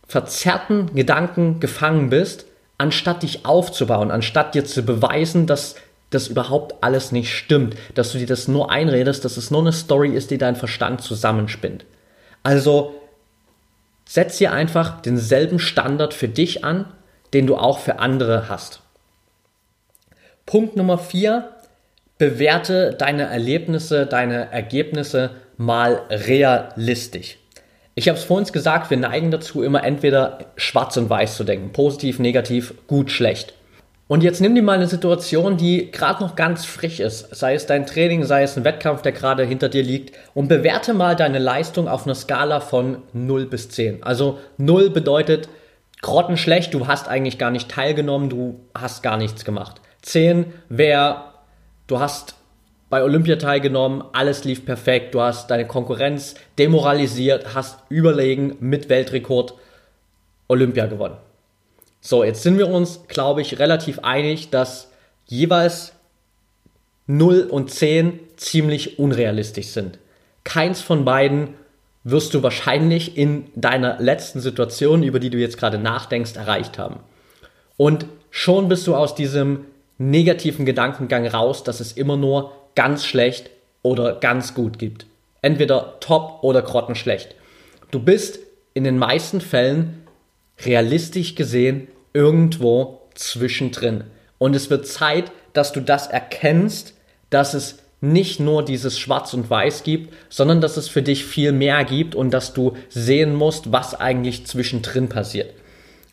verzerrten 0.08 0.95
Gedanken 0.95 1.60
gefangen 1.60 2.10
bist, 2.10 2.45
anstatt 2.77 3.23
dich 3.23 3.45
aufzubauen, 3.45 4.11
anstatt 4.11 4.55
dir 4.55 4.65
zu 4.65 4.83
beweisen, 4.83 5.47
dass 5.47 5.75
das 6.09 6.27
überhaupt 6.27 6.83
alles 6.83 7.11
nicht 7.11 7.33
stimmt, 7.33 7.75
dass 7.93 8.11
du 8.11 8.17
dir 8.17 8.27
das 8.27 8.47
nur 8.47 8.71
einredest, 8.71 9.25
dass 9.25 9.38
es 9.38 9.51
nur 9.51 9.61
eine 9.61 9.73
Story 9.73 10.09
ist, 10.09 10.31
die 10.31 10.38
dein 10.38 10.55
Verstand 10.55 11.01
zusammenspinnt. 11.01 11.85
Also 12.43 12.93
setz 14.05 14.38
dir 14.38 14.51
einfach 14.51 15.01
denselben 15.01 15.59
Standard 15.59 16.13
für 16.13 16.27
dich 16.27 16.63
an, 16.63 16.85
den 17.33 17.47
du 17.47 17.57
auch 17.57 17.79
für 17.79 17.99
andere 17.99 18.49
hast. 18.49 18.81
Punkt 20.45 20.75
Nummer 20.75 20.97
vier, 20.97 21.49
bewerte 22.17 22.95
deine 22.97 23.23
Erlebnisse, 23.23 24.05
deine 24.05 24.51
Ergebnisse 24.51 25.31
mal 25.57 26.01
realistisch. 26.09 27.38
Ich 27.97 28.10
habe 28.10 28.17
es 28.17 28.25
vorhin 28.25 28.51
gesagt, 28.51 28.89
wir 28.89 28.97
neigen 28.97 29.31
dazu, 29.31 29.63
immer 29.63 29.86
entweder 29.86 30.39
schwarz 30.58 30.97
und 30.97 31.10
weiß 31.10 31.38
zu 31.38 31.45
denken. 31.45 31.71
Positiv, 31.71 32.19
negativ, 32.19 32.73
gut, 32.88 33.10
schlecht. 33.10 33.53
Und 34.08 34.21
jetzt 34.21 34.41
nimm 34.41 34.53
dir 34.53 34.62
mal 34.62 34.73
eine 34.73 34.88
Situation, 34.88 35.55
die 35.55 35.91
gerade 35.91 36.21
noch 36.21 36.36
ganz 36.36 36.65
frisch 36.65 36.99
ist. 36.99 37.34
Sei 37.34 37.55
es 37.55 37.65
dein 37.65 37.88
Training, 37.88 38.25
sei 38.25 38.43
es 38.43 38.58
ein 38.58 38.65
Wettkampf, 38.65 39.01
der 39.01 39.13
gerade 39.13 39.45
hinter 39.45 39.69
dir 39.69 39.81
liegt. 39.81 40.13
Und 40.34 40.49
bewerte 40.49 40.93
mal 40.93 41.15
deine 41.15 41.39
Leistung 41.39 41.88
auf 41.88 42.05
einer 42.05 42.15
Skala 42.15 42.60
von 42.60 42.97
0 43.13 43.45
bis 43.45 43.69
10. 43.69 44.03
Also 44.03 44.39
0 44.58 44.89
bedeutet 44.89 45.47
grottenschlecht, 46.01 46.73
du 46.73 46.88
hast 46.88 47.08
eigentlich 47.08 47.38
gar 47.38 47.49
nicht 47.49 47.71
teilgenommen, 47.71 48.29
du 48.29 48.60
hast 48.75 49.03
gar 49.03 49.15
nichts 49.15 49.45
gemacht. 49.45 49.81
10 50.01 50.53
wäre, 50.67 51.23
du 51.88 51.99
hast 51.99 52.36
bei 52.95 53.03
Olympia 53.03 53.36
teilgenommen, 53.36 54.05
alles 54.13 54.45
lief 54.45 54.65
perfekt, 54.65 55.13
du 55.15 55.19
hast 55.19 55.51
deine 55.51 55.67
Konkurrenz 55.67 56.36
demoralisiert, 56.58 57.53
hast 57.53 57.79
überlegen 57.89 58.55
mit 58.62 58.88
Weltrekord 58.88 59.53
Olympia 60.47 60.86
gewonnen. 60.86 61.17
So, 61.99 62.23
jetzt 62.23 62.41
sind 62.41 62.58
wir 62.58 62.69
uns, 62.69 63.01
glaube 63.10 63.41
ich, 63.41 63.60
relativ 63.60 63.99
einig, 63.99 64.49
dass 64.49 64.93
jeweils 65.25 65.91
0 67.08 67.49
und 67.51 67.69
10 67.69 68.17
ziemlich 68.38 68.97
unrealistisch 68.97 69.67
sind. 69.67 69.99
Keins 70.45 70.79
von 70.79 71.03
beiden 71.03 71.49
wirst 72.05 72.34
du 72.34 72.43
wahrscheinlich 72.43 73.17
in 73.17 73.47
deiner 73.55 73.99
letzten 73.99 74.39
Situation, 74.39 75.03
über 75.03 75.19
die 75.19 75.31
du 75.31 75.38
jetzt 75.38 75.58
gerade 75.58 75.79
nachdenkst, 75.79 76.38
erreicht 76.38 76.77
haben. 76.77 77.01
Und 77.75 78.05
schon 78.29 78.69
bist 78.69 78.88
du 78.88 78.95
aus 78.95 79.15
diesem 79.15 79.65
negativen 79.97 80.65
Gedankengang 80.65 81.27
raus, 81.27 81.65
dass 81.65 81.81
es 81.81 81.91
immer 81.91 82.15
nur 82.15 82.53
ganz 82.75 83.05
schlecht 83.05 83.49
oder 83.81 84.15
ganz 84.15 84.53
gut 84.53 84.79
gibt. 84.79 85.05
Entweder 85.41 85.99
top 85.99 86.39
oder 86.43 86.61
grottenschlecht. 86.61 87.35
Du 87.91 87.99
bist 87.99 88.39
in 88.73 88.83
den 88.83 88.97
meisten 88.97 89.41
Fällen 89.41 90.05
realistisch 90.63 91.35
gesehen 91.35 91.88
irgendwo 92.13 93.01
zwischendrin. 93.13 94.05
Und 94.38 94.55
es 94.55 94.69
wird 94.69 94.88
Zeit, 94.88 95.31
dass 95.53 95.71
du 95.71 95.81
das 95.81 96.07
erkennst, 96.07 96.93
dass 97.29 97.53
es 97.53 97.79
nicht 98.01 98.39
nur 98.39 98.63
dieses 98.63 98.99
Schwarz 98.99 99.33
und 99.33 99.49
Weiß 99.49 99.83
gibt, 99.83 100.13
sondern 100.29 100.61
dass 100.61 100.77
es 100.77 100.88
für 100.88 101.01
dich 101.01 101.25
viel 101.25 101.51
mehr 101.51 101.83
gibt 101.85 102.15
und 102.15 102.31
dass 102.31 102.53
du 102.53 102.75
sehen 102.89 103.33
musst, 103.33 103.71
was 103.71 103.95
eigentlich 103.95 104.45
zwischendrin 104.45 105.09
passiert. 105.09 105.53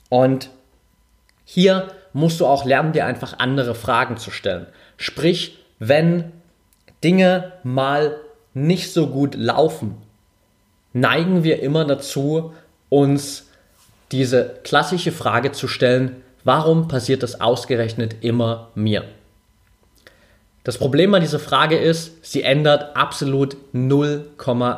Und 0.09 0.51
hier 1.45 1.89
musst 2.13 2.41
du 2.41 2.47
auch 2.47 2.65
lernen, 2.65 2.93
dir 2.93 3.07
einfach 3.07 3.39
andere 3.39 3.75
Fragen 3.75 4.17
zu 4.17 4.31
stellen. 4.31 4.67
Sprich, 4.97 5.59
wenn 5.79 6.33
Dinge 7.03 7.53
mal 7.63 8.17
nicht 8.55 8.93
so 8.93 9.09
gut 9.09 9.35
laufen, 9.35 9.97
neigen 10.93 11.43
wir 11.43 11.63
immer 11.63 11.85
dazu, 11.85 12.53
uns 12.89 13.49
diese 14.13 14.61
klassische 14.63 15.13
Frage 15.13 15.53
zu 15.53 15.69
stellen, 15.69 16.17
warum 16.45 16.89
passiert 16.89 17.23
das 17.23 17.41
ausgerechnet 17.41 18.17
immer 18.21 18.69
mir? 18.75 19.05
Das 20.65 20.79
Problem 20.79 21.13
an 21.15 21.23
dieser 21.23 21.41
Frage 21.41 21.77
ist, 21.77 22.25
sie 22.25 22.43
ändert 22.43 22.95
absolut 22.97 23.57
0, 23.73 24.27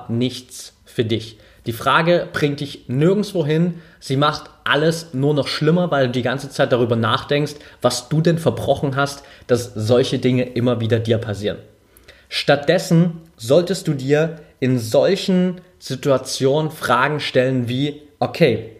nichts 0.09 0.73
für 0.87 1.05
dich. 1.05 1.39
Die 1.67 1.73
Frage 1.73 2.29
bringt 2.33 2.61
dich 2.61 2.89
nirgendwo 2.89 3.45
hin, 3.45 3.81
sie 3.99 4.17
macht 4.17 4.51
alles 4.65 5.13
nur 5.13 5.35
noch 5.35 5.49
schlimmer, 5.49 5.91
weil 5.91 6.07
du 6.07 6.13
die 6.13 6.23
ganze 6.23 6.49
Zeit 6.49 6.73
darüber 6.73 6.97
nachdenkst, 6.97 7.55
was 7.83 8.09
du 8.09 8.21
denn 8.21 8.39
verbrochen 8.39 8.97
hast, 8.97 9.25
dass 9.47 9.75
solche 9.75 10.19
Dinge 10.19 10.45
immer 10.45 10.81
wieder 10.81 10.99
dir 10.99 11.19
passieren. 11.19 11.59
Stattdessen 12.37 13.21
solltest 13.37 13.87
du 13.87 13.95
dir 13.95 14.41
in 14.59 14.81
solchen 14.81 15.61
Situationen 15.79 16.73
Fragen 16.73 17.21
stellen 17.21 17.69
wie, 17.69 18.03
okay, 18.19 18.73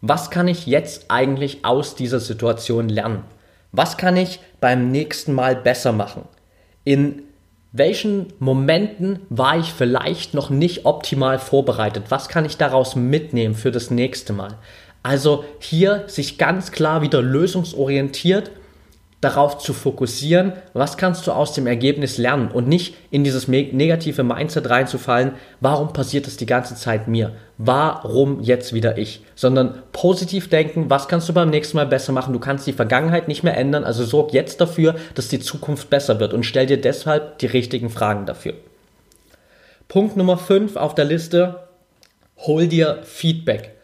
was 0.00 0.30
kann 0.30 0.48
ich 0.48 0.64
jetzt 0.64 1.10
eigentlich 1.10 1.62
aus 1.62 1.94
dieser 1.94 2.20
Situation 2.20 2.88
lernen? 2.88 3.24
Was 3.70 3.98
kann 3.98 4.16
ich 4.16 4.40
beim 4.62 4.90
nächsten 4.90 5.34
Mal 5.34 5.56
besser 5.56 5.92
machen? 5.92 6.22
In 6.84 7.24
welchen 7.70 8.32
Momenten 8.38 9.18
war 9.28 9.58
ich 9.58 9.74
vielleicht 9.74 10.32
noch 10.32 10.48
nicht 10.48 10.86
optimal 10.86 11.38
vorbereitet? 11.38 12.04
Was 12.08 12.30
kann 12.30 12.46
ich 12.46 12.56
daraus 12.56 12.96
mitnehmen 12.96 13.54
für 13.54 13.72
das 13.72 13.90
nächste 13.90 14.32
Mal? 14.32 14.56
Also 15.02 15.44
hier 15.58 16.04
sich 16.06 16.38
ganz 16.38 16.72
klar 16.72 17.02
wieder 17.02 17.20
lösungsorientiert 17.20 18.52
darauf 19.20 19.58
zu 19.58 19.72
fokussieren, 19.72 20.52
was 20.74 20.98
kannst 20.98 21.26
du 21.26 21.32
aus 21.32 21.54
dem 21.54 21.66
Ergebnis 21.66 22.18
lernen 22.18 22.50
und 22.50 22.68
nicht 22.68 22.96
in 23.10 23.24
dieses 23.24 23.48
negative 23.48 24.22
Mindset 24.22 24.68
reinzufallen, 24.68 25.32
warum 25.60 25.92
passiert 25.92 26.26
das 26.26 26.36
die 26.36 26.46
ganze 26.46 26.74
Zeit 26.74 27.08
mir? 27.08 27.32
Warum 27.56 28.42
jetzt 28.42 28.74
wieder 28.74 28.98
ich? 28.98 29.22
Sondern 29.34 29.82
positiv 29.92 30.50
denken, 30.50 30.90
was 30.90 31.08
kannst 31.08 31.28
du 31.28 31.32
beim 31.32 31.48
nächsten 31.48 31.78
Mal 31.78 31.86
besser 31.86 32.12
machen? 32.12 32.34
Du 32.34 32.38
kannst 32.38 32.66
die 32.66 32.74
Vergangenheit 32.74 33.26
nicht 33.26 33.42
mehr 33.42 33.56
ändern, 33.56 33.84
also 33.84 34.04
sorg 34.04 34.34
jetzt 34.34 34.60
dafür, 34.60 34.96
dass 35.14 35.28
die 35.28 35.40
Zukunft 35.40 35.88
besser 35.88 36.20
wird 36.20 36.34
und 36.34 36.44
stell 36.44 36.66
dir 36.66 36.80
deshalb 36.80 37.38
die 37.38 37.46
richtigen 37.46 37.88
Fragen 37.88 38.26
dafür. 38.26 38.52
Punkt 39.88 40.16
Nummer 40.16 40.36
5 40.36 40.76
auf 40.76 40.94
der 40.94 41.06
Liste, 41.06 41.60
hol 42.38 42.66
dir 42.66 42.98
Feedback. 43.04 43.75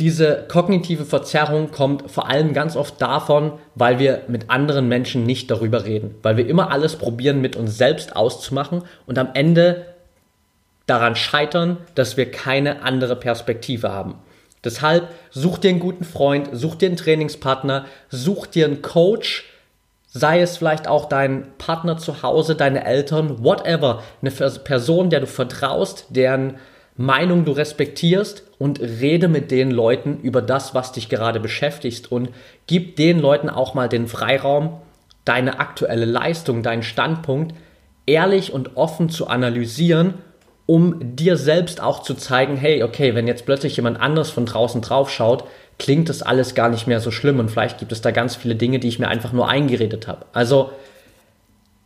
Diese 0.00 0.46
kognitive 0.48 1.04
Verzerrung 1.04 1.70
kommt 1.70 2.10
vor 2.10 2.28
allem 2.28 2.52
ganz 2.52 2.74
oft 2.74 3.00
davon, 3.00 3.52
weil 3.76 4.00
wir 4.00 4.22
mit 4.26 4.50
anderen 4.50 4.88
Menschen 4.88 5.24
nicht 5.24 5.50
darüber 5.52 5.84
reden, 5.84 6.16
weil 6.22 6.36
wir 6.36 6.48
immer 6.48 6.72
alles 6.72 6.96
probieren 6.96 7.40
mit 7.40 7.54
uns 7.54 7.78
selbst 7.78 8.16
auszumachen 8.16 8.82
und 9.06 9.18
am 9.18 9.30
Ende 9.34 9.86
daran 10.86 11.14
scheitern, 11.14 11.78
dass 11.94 12.16
wir 12.16 12.30
keine 12.30 12.82
andere 12.82 13.14
Perspektive 13.14 13.90
haben. 13.90 14.16
Deshalb 14.64 15.10
such 15.30 15.58
dir 15.58 15.70
einen 15.70 15.78
guten 15.78 16.04
Freund, 16.04 16.48
such 16.52 16.74
dir 16.74 16.86
einen 16.86 16.96
Trainingspartner, 16.96 17.84
such 18.08 18.46
dir 18.46 18.64
einen 18.64 18.82
Coach, 18.82 19.44
sei 20.08 20.40
es 20.40 20.56
vielleicht 20.56 20.88
auch 20.88 21.08
dein 21.08 21.52
Partner 21.58 21.98
zu 21.98 22.22
Hause, 22.22 22.56
deine 22.56 22.84
Eltern, 22.84 23.44
whatever, 23.44 24.02
eine 24.22 24.30
Person, 24.30 25.10
der 25.10 25.20
du 25.20 25.26
vertraust, 25.26 26.06
deren 26.10 26.56
Meinung 26.96 27.44
du 27.44 27.52
respektierst 27.52 28.44
und 28.58 28.80
rede 28.80 29.28
mit 29.28 29.50
den 29.50 29.70
Leuten 29.70 30.20
über 30.20 30.42
das, 30.42 30.74
was 30.74 30.92
dich 30.92 31.08
gerade 31.08 31.40
beschäftigt 31.40 32.12
und 32.12 32.30
gib 32.66 32.96
den 32.96 33.18
Leuten 33.18 33.50
auch 33.50 33.74
mal 33.74 33.88
den 33.88 34.06
Freiraum, 34.06 34.80
deine 35.24 35.58
aktuelle 35.58 36.04
Leistung, 36.04 36.62
deinen 36.62 36.82
Standpunkt 36.82 37.54
ehrlich 38.06 38.52
und 38.52 38.76
offen 38.76 39.08
zu 39.08 39.26
analysieren, 39.26 40.14
um 40.66 41.16
dir 41.16 41.36
selbst 41.36 41.82
auch 41.82 42.02
zu 42.02 42.14
zeigen, 42.14 42.56
hey, 42.56 42.82
okay, 42.82 43.14
wenn 43.14 43.26
jetzt 43.26 43.44
plötzlich 43.44 43.76
jemand 43.76 44.00
anders 44.00 44.30
von 44.30 44.46
draußen 44.46 44.80
drauf 44.80 45.10
schaut, 45.10 45.44
klingt 45.78 46.08
das 46.08 46.22
alles 46.22 46.54
gar 46.54 46.68
nicht 46.68 46.86
mehr 46.86 47.00
so 47.00 47.10
schlimm 47.10 47.38
und 47.38 47.50
vielleicht 47.50 47.78
gibt 47.78 47.92
es 47.92 48.00
da 48.00 48.12
ganz 48.12 48.36
viele 48.36 48.54
Dinge, 48.54 48.78
die 48.78 48.88
ich 48.88 48.98
mir 48.98 49.08
einfach 49.08 49.32
nur 49.32 49.48
eingeredet 49.48 50.06
habe. 50.06 50.26
Also 50.32 50.70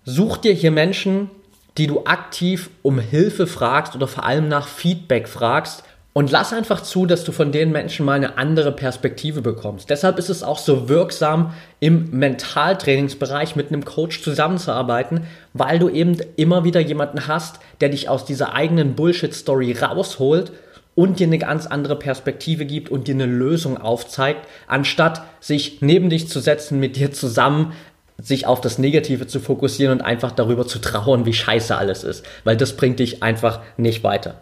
such 0.04 0.36
dir 0.38 0.52
hier 0.52 0.70
Menschen, 0.70 1.30
die 1.78 1.86
du 1.86 2.04
aktiv 2.04 2.70
um 2.82 2.98
Hilfe 2.98 3.46
fragst 3.46 3.94
oder 3.94 4.08
vor 4.08 4.24
allem 4.24 4.48
nach 4.48 4.66
Feedback 4.66 5.28
fragst 5.28 5.84
Und 6.12 6.32
lass 6.32 6.52
einfach 6.52 6.82
zu, 6.82 7.06
dass 7.06 7.22
du 7.22 7.30
von 7.30 7.52
den 7.52 7.70
Menschen 7.70 8.04
mal 8.04 8.14
eine 8.14 8.38
andere 8.38 8.72
Perspektive 8.72 9.40
bekommst. 9.40 9.88
Deshalb 9.88 10.18
ist 10.18 10.30
es 10.30 10.42
auch 10.42 10.58
so 10.58 10.88
wirksam, 10.88 11.54
im 11.78 12.10
Mentaltrainingsbereich 12.10 13.54
mit 13.54 13.68
einem 13.68 13.84
Coach 13.84 14.22
zusammenzuarbeiten, 14.22 15.26
weil 15.52 15.78
du 15.78 15.88
eben 15.88 16.16
immer 16.34 16.64
wieder 16.64 16.80
jemanden 16.80 17.28
hast, 17.28 17.60
der 17.80 17.90
dich 17.90 18.08
aus 18.08 18.24
dieser 18.24 18.52
eigenen 18.52 18.96
Bullshit-Story 18.96 19.76
rausholt 19.80 20.50
und 20.96 21.20
dir 21.20 21.28
eine 21.28 21.38
ganz 21.38 21.66
andere 21.66 21.94
Perspektive 21.94 22.66
gibt 22.66 22.90
und 22.90 23.06
dir 23.06 23.14
eine 23.14 23.26
Lösung 23.26 23.78
aufzeigt, 23.78 24.48
anstatt 24.66 25.22
sich 25.38 25.80
neben 25.80 26.10
dich 26.10 26.28
zu 26.28 26.40
setzen, 26.40 26.80
mit 26.80 26.96
dir 26.96 27.12
zusammen 27.12 27.72
sich 28.20 28.46
auf 28.46 28.60
das 28.60 28.78
Negative 28.78 29.26
zu 29.26 29.40
fokussieren 29.40 29.98
und 29.98 30.04
einfach 30.04 30.32
darüber 30.32 30.66
zu 30.66 30.80
trauern, 30.80 31.24
wie 31.24 31.32
scheiße 31.32 31.76
alles 31.76 32.04
ist, 32.04 32.24
weil 32.44 32.56
das 32.56 32.76
bringt 32.76 32.98
dich 32.98 33.22
einfach 33.22 33.60
nicht 33.76 34.02
weiter. 34.02 34.34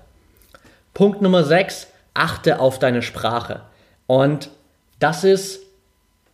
Punkt 0.95 1.21
Nummer 1.21 1.45
6, 1.45 1.89
achte 2.15 2.59
auf 2.59 2.79
deine 2.79 3.03
Sprache. 3.03 3.61
Und 4.07 4.49
das 4.99 5.25
ist 5.25 5.61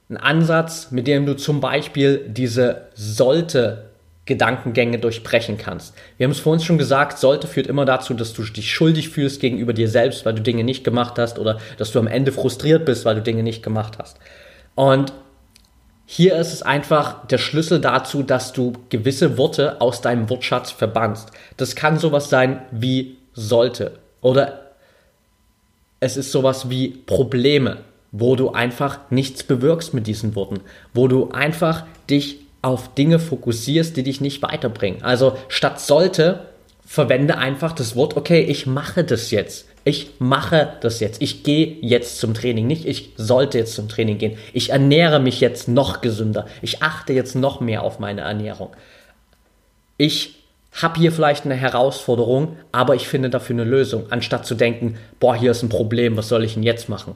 ein 0.08 0.16
Ansatz, 0.16 0.92
mit 0.92 1.06
dem 1.06 1.26
du 1.26 1.34
zum 1.34 1.60
Beispiel 1.60 2.24
diese 2.28 2.88
sollte 2.94 3.90
Gedankengänge 4.24 5.00
durchbrechen 5.00 5.58
kannst. 5.58 5.94
Wir 6.16 6.24
haben 6.24 6.30
es 6.30 6.38
vorhin 6.38 6.64
schon 6.64 6.78
gesagt, 6.78 7.18
sollte 7.18 7.48
führt 7.48 7.66
immer 7.66 7.84
dazu, 7.84 8.14
dass 8.14 8.32
du 8.32 8.44
dich 8.44 8.70
schuldig 8.70 9.08
fühlst 9.08 9.40
gegenüber 9.40 9.72
dir 9.72 9.88
selbst, 9.88 10.24
weil 10.24 10.34
du 10.34 10.42
Dinge 10.42 10.62
nicht 10.62 10.84
gemacht 10.84 11.18
hast 11.18 11.40
oder 11.40 11.58
dass 11.76 11.90
du 11.90 11.98
am 11.98 12.06
Ende 12.06 12.30
frustriert 12.30 12.84
bist, 12.84 13.04
weil 13.04 13.16
du 13.16 13.22
Dinge 13.22 13.42
nicht 13.42 13.64
gemacht 13.64 13.98
hast. 13.98 14.18
Und 14.76 15.12
hier 16.14 16.36
ist 16.36 16.52
es 16.52 16.60
einfach 16.60 17.26
der 17.26 17.38
Schlüssel 17.38 17.80
dazu, 17.80 18.22
dass 18.22 18.52
du 18.52 18.74
gewisse 18.90 19.38
Worte 19.38 19.80
aus 19.80 20.02
deinem 20.02 20.28
Wortschatz 20.28 20.70
verbannst. 20.70 21.30
Das 21.56 21.74
kann 21.74 21.98
sowas 21.98 22.28
sein 22.28 22.60
wie 22.70 23.16
sollte 23.32 23.92
oder 24.20 24.74
es 26.00 26.18
ist 26.18 26.30
sowas 26.30 26.68
wie 26.68 26.88
Probleme, 26.88 27.78
wo 28.10 28.36
du 28.36 28.50
einfach 28.50 28.98
nichts 29.08 29.42
bewirkst 29.42 29.94
mit 29.94 30.06
diesen 30.06 30.34
Worten, 30.34 30.60
wo 30.92 31.08
du 31.08 31.30
einfach 31.30 31.86
dich 32.10 32.40
auf 32.60 32.92
Dinge 32.94 33.18
fokussierst, 33.18 33.96
die 33.96 34.02
dich 34.02 34.20
nicht 34.20 34.42
weiterbringen. 34.42 35.02
Also 35.02 35.38
statt 35.48 35.80
sollte, 35.80 36.40
verwende 36.84 37.38
einfach 37.38 37.72
das 37.72 37.96
Wort, 37.96 38.18
okay, 38.18 38.42
ich 38.42 38.66
mache 38.66 39.02
das 39.02 39.30
jetzt. 39.30 39.66
Ich 39.84 40.10
mache 40.18 40.74
das 40.80 41.00
jetzt. 41.00 41.20
Ich 41.20 41.42
gehe 41.42 41.76
jetzt 41.80 42.18
zum 42.18 42.34
Training. 42.34 42.66
Nicht 42.66 42.86
ich 42.86 43.10
sollte 43.16 43.58
jetzt 43.58 43.74
zum 43.74 43.88
Training 43.88 44.18
gehen. 44.18 44.38
Ich 44.52 44.70
ernähre 44.70 45.18
mich 45.18 45.40
jetzt 45.40 45.68
noch 45.68 46.00
gesünder. 46.00 46.46
Ich 46.60 46.82
achte 46.82 47.12
jetzt 47.12 47.34
noch 47.34 47.60
mehr 47.60 47.82
auf 47.82 47.98
meine 47.98 48.20
Ernährung. 48.20 48.70
Ich 49.96 50.36
habe 50.72 51.00
hier 51.00 51.12
vielleicht 51.12 51.44
eine 51.44 51.54
Herausforderung, 51.54 52.56
aber 52.70 52.94
ich 52.94 53.06
finde 53.06 53.28
dafür 53.28 53.54
eine 53.54 53.64
Lösung, 53.64 54.06
anstatt 54.10 54.46
zu 54.46 54.54
denken, 54.54 54.96
boah, 55.20 55.34
hier 55.34 55.50
ist 55.50 55.62
ein 55.62 55.68
Problem, 55.68 56.16
was 56.16 56.28
soll 56.28 56.44
ich 56.44 56.54
denn 56.54 56.62
jetzt 56.62 56.88
machen? 56.88 57.14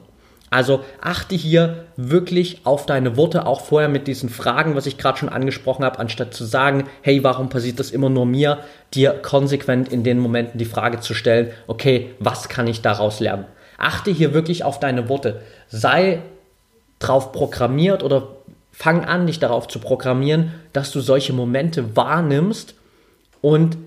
Also 0.49 0.85
achte 1.01 1.35
hier 1.35 1.85
wirklich 1.97 2.61
auf 2.65 2.85
deine 2.85 3.17
Worte, 3.17 3.45
auch 3.45 3.61
vorher 3.61 3.89
mit 3.89 4.07
diesen 4.07 4.29
Fragen, 4.29 4.75
was 4.75 4.85
ich 4.85 4.97
gerade 4.97 5.17
schon 5.17 5.29
angesprochen 5.29 5.83
habe, 5.83 5.99
anstatt 5.99 6.33
zu 6.33 6.45
sagen, 6.45 6.85
hey, 7.01 7.23
warum 7.23 7.49
passiert 7.49 7.79
das 7.79 7.91
immer 7.91 8.09
nur 8.09 8.25
mir, 8.25 8.59
dir 8.93 9.11
konsequent 9.11 9.89
in 9.89 10.03
den 10.03 10.19
Momenten 10.19 10.57
die 10.57 10.65
Frage 10.65 11.01
zu 11.01 11.13
stellen, 11.13 11.51
okay, 11.67 12.15
was 12.19 12.47
kann 12.47 12.67
ich 12.67 12.81
daraus 12.81 13.19
lernen? 13.19 13.45
Achte 13.77 14.09
hier 14.09 14.33
wirklich 14.33 14.63
auf 14.63 14.79
deine 14.79 15.09
Worte. 15.09 15.41
Sei 15.67 16.21
drauf 16.99 17.31
programmiert 17.33 18.01
oder 18.01 18.29
fang 18.71 19.03
an, 19.03 19.27
dich 19.27 19.39
darauf 19.39 19.67
zu 19.67 19.79
programmieren, 19.79 20.53
dass 20.71 20.91
du 20.91 21.01
solche 21.01 21.33
Momente 21.33 21.95
wahrnimmst 21.95 22.73
und 23.41 23.77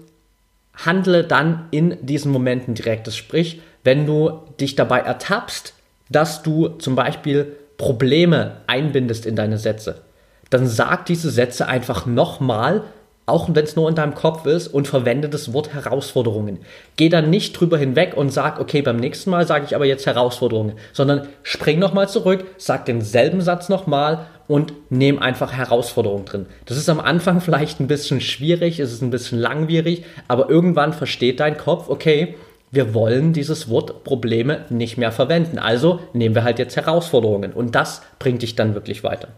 handle 0.75 1.25
dann 1.25 1.67
in 1.71 1.97
diesen 2.05 2.31
Momenten 2.33 2.75
direkt. 2.75 3.13
Sprich, 3.13 3.61
wenn 3.83 4.07
du 4.07 4.43
dich 4.61 4.77
dabei 4.77 5.01
ertappst, 5.01 5.75
dass 6.11 6.43
du 6.43 6.69
zum 6.69 6.95
Beispiel 6.95 7.57
Probleme 7.79 8.59
einbindest 8.67 9.25
in 9.25 9.37
deine 9.37 9.57
Sätze, 9.57 10.03
dann 10.51 10.67
sag 10.67 11.07
diese 11.07 11.31
Sätze 11.31 11.67
einfach 11.67 12.05
nochmal, 12.05 12.83
auch 13.25 13.49
wenn 13.53 13.65
es 13.65 13.77
nur 13.77 13.89
in 13.89 13.95
deinem 13.95 14.15
Kopf 14.15 14.45
ist, 14.45 14.67
und 14.69 14.89
verwende 14.89 15.29
das 15.29 15.53
Wort 15.53 15.73
Herausforderungen. 15.73 16.59
Geh 16.97 17.09
dann 17.09 17.31
nicht 17.31 17.53
drüber 17.53 17.79
hinweg 17.79 18.17
und 18.17 18.33
sag, 18.33 18.61
okay, 18.61 18.83
beim 18.83 18.97
nächsten 18.97 19.31
Mal 19.31 19.47
sage 19.47 19.65
ich 19.65 19.77
aber 19.77 19.87
jetzt 19.87 20.05
Herausforderungen, 20.07 20.75
sondern 20.93 21.29
spring 21.45 21.79
nochmal 21.79 22.09
zurück, 22.09 22.45
sag 22.59 22.87
denselben 22.87 23.41
Satz 23.41 23.69
nochmal 23.69 24.27
und 24.49 24.73
nehm 24.91 25.21
einfach 25.21 25.53
Herausforderungen 25.53 26.25
drin. 26.25 26.47
Das 26.67 26.77
ist 26.77 26.89
am 26.89 26.99
Anfang 26.99 27.41
vielleicht 27.41 27.79
ein 27.79 27.87
bisschen 27.87 28.21
schwierig, 28.21 28.81
es 28.81 28.93
ist 28.93 29.01
ein 29.01 29.11
bisschen 29.11 29.39
langwierig, 29.39 30.05
aber 30.27 30.51
irgendwann 30.51 30.93
versteht 30.93 31.39
dein 31.39 31.57
Kopf, 31.57 31.89
okay, 31.89 32.35
wir 32.71 32.95
wollen 32.95 33.33
dieses 33.33 33.69
Wort 33.69 34.05
Probleme 34.05 34.65
nicht 34.71 34.97
mehr 34.97 35.13
verwenden. 35.13 35.59
Also 35.59 36.01
nehmen 36.13 36.35
wir 36.35 36.45
halt 36.45 36.59
jetzt 36.59 36.77
Herausforderungen 36.77 37.53
und 37.53 37.75
das 37.75 38.03
bringt 38.19 38.43
dich 38.43 38.55
dann 38.55 38.75
wirklich 38.75 39.03
weiter. 39.03 39.29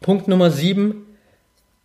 Punkt 0.00 0.28
Nummer 0.28 0.50
7, 0.50 1.06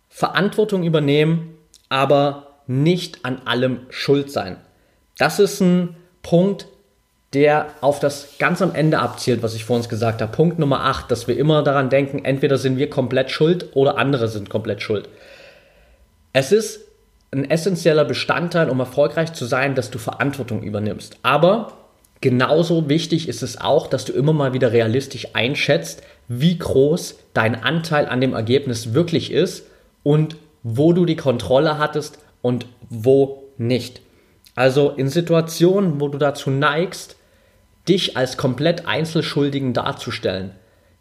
Verantwortung 0.08 0.84
übernehmen, 0.84 1.54
aber 1.88 2.60
nicht 2.66 3.24
an 3.24 3.42
allem 3.44 3.80
schuld 3.90 4.30
sein. 4.30 4.56
Das 5.18 5.38
ist 5.40 5.60
ein 5.60 5.96
Punkt, 6.22 6.66
der 7.32 7.66
auf 7.80 7.98
das 7.98 8.38
ganz 8.38 8.62
am 8.62 8.74
Ende 8.74 9.00
abzielt, 9.00 9.42
was 9.42 9.54
ich 9.54 9.64
vor 9.64 9.76
uns 9.76 9.88
gesagt 9.88 10.22
habe. 10.22 10.30
Punkt 10.30 10.60
Nummer 10.60 10.84
8, 10.84 11.10
dass 11.10 11.26
wir 11.26 11.36
immer 11.36 11.64
daran 11.64 11.90
denken, 11.90 12.24
entweder 12.24 12.56
sind 12.58 12.78
wir 12.78 12.88
komplett 12.88 13.32
schuld 13.32 13.74
oder 13.74 13.98
andere 13.98 14.28
sind 14.28 14.48
komplett 14.48 14.82
schuld. 14.82 15.08
Es 16.32 16.52
ist 16.52 16.83
ein 17.34 17.50
essentieller 17.50 18.04
Bestandteil, 18.04 18.70
um 18.70 18.80
erfolgreich 18.80 19.32
zu 19.32 19.44
sein, 19.44 19.74
dass 19.74 19.90
du 19.90 19.98
Verantwortung 19.98 20.62
übernimmst. 20.62 21.18
Aber 21.22 21.72
genauso 22.20 22.88
wichtig 22.88 23.28
ist 23.28 23.42
es 23.42 23.60
auch, 23.60 23.86
dass 23.88 24.04
du 24.04 24.12
immer 24.12 24.32
mal 24.32 24.52
wieder 24.52 24.72
realistisch 24.72 25.28
einschätzt, 25.34 26.02
wie 26.28 26.56
groß 26.58 27.18
dein 27.34 27.62
Anteil 27.62 28.06
an 28.06 28.20
dem 28.20 28.32
Ergebnis 28.32 28.94
wirklich 28.94 29.32
ist 29.32 29.66
und 30.02 30.36
wo 30.62 30.92
du 30.92 31.04
die 31.04 31.16
Kontrolle 31.16 31.78
hattest 31.78 32.18
und 32.40 32.66
wo 32.88 33.44
nicht. 33.58 34.00
Also 34.54 34.90
in 34.90 35.08
Situationen, 35.08 36.00
wo 36.00 36.08
du 36.08 36.18
dazu 36.18 36.50
neigst, 36.50 37.16
dich 37.88 38.16
als 38.16 38.36
komplett 38.36 38.86
Einzelschuldigen 38.86 39.74
darzustellen, 39.74 40.52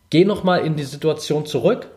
geh 0.09 0.25
nochmal 0.25 0.65
in 0.65 0.75
die 0.75 0.83
Situation 0.83 1.45
zurück 1.45 1.87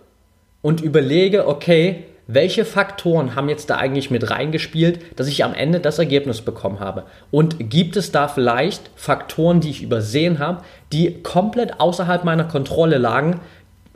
und 0.63 0.81
überlege, 0.81 1.49
okay, 1.49 2.05
welche 2.27 2.65
Faktoren 2.65 3.37
haben 3.37 3.49
jetzt 3.49 3.71
da 3.71 3.77
eigentlich 3.77 4.11
mit 4.11 4.31
reingespielt, 4.31 5.19
dass 5.19 5.29
ich 5.29 5.45
am 5.45 5.55
Ende 5.55 5.79
das 5.79 5.99
Ergebnis 5.99 6.41
bekommen 6.41 6.81
habe? 6.81 7.05
Und 7.31 7.71
gibt 7.71 7.97
es 7.97 8.11
da 8.11 8.27
vielleicht 8.27 8.91
Faktoren, 8.97 9.61
die 9.61 9.71
ich 9.71 9.83
übersehen 9.83 10.41
habe, 10.41 10.63
die 10.93 11.23
komplett 11.23 11.81
außerhalb 11.81 12.25
meiner 12.25 12.45
Kontrolle 12.45 12.99
lagen, 12.99 13.41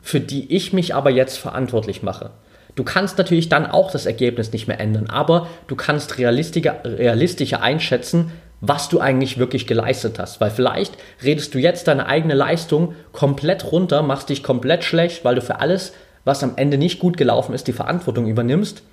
für 0.01 0.21
die 0.21 0.55
ich 0.55 0.71
mich 0.71 0.95
aber 0.95 1.09
jetzt 1.09 1.37
verantwortlich 1.37 2.03
mache? 2.03 2.31
Du 2.75 2.85
kannst 2.85 3.17
natürlich 3.17 3.49
dann 3.49 3.65
auch 3.65 3.91
das 3.91 4.05
Ergebnis 4.05 4.53
nicht 4.53 4.67
mehr 4.67 4.79
ändern, 4.79 5.09
aber 5.09 5.47
du 5.67 5.75
kannst 5.75 6.17
realistischer, 6.17 7.61
einschätzen, 7.61 8.31
was 8.61 8.87
du 8.87 9.01
eigentlich 9.01 9.39
wirklich 9.39 9.67
geleistet 9.67 10.19
hast. 10.19 10.39
Weil 10.39 10.51
vielleicht 10.51 10.97
redest 11.21 11.53
du 11.53 11.59
jetzt 11.59 11.89
deine 11.89 12.05
eigene 12.05 12.33
Leistung 12.33 12.95
komplett 13.11 13.73
runter, 13.73 14.03
machst 14.03 14.29
dich 14.29 14.41
komplett 14.41 14.85
schlecht, 14.85 15.25
weil 15.25 15.35
du 15.35 15.41
für 15.41 15.59
alles 15.59 15.91
was 16.25 16.43
am 16.43 16.53
Ende 16.55 16.77
nicht 16.77 16.99
gut 16.99 17.17
gelaufen 17.17 17.53
ist, 17.53 17.67
die 17.67 17.73
Verantwortung 17.73 18.27
übernimmst. 18.27 18.83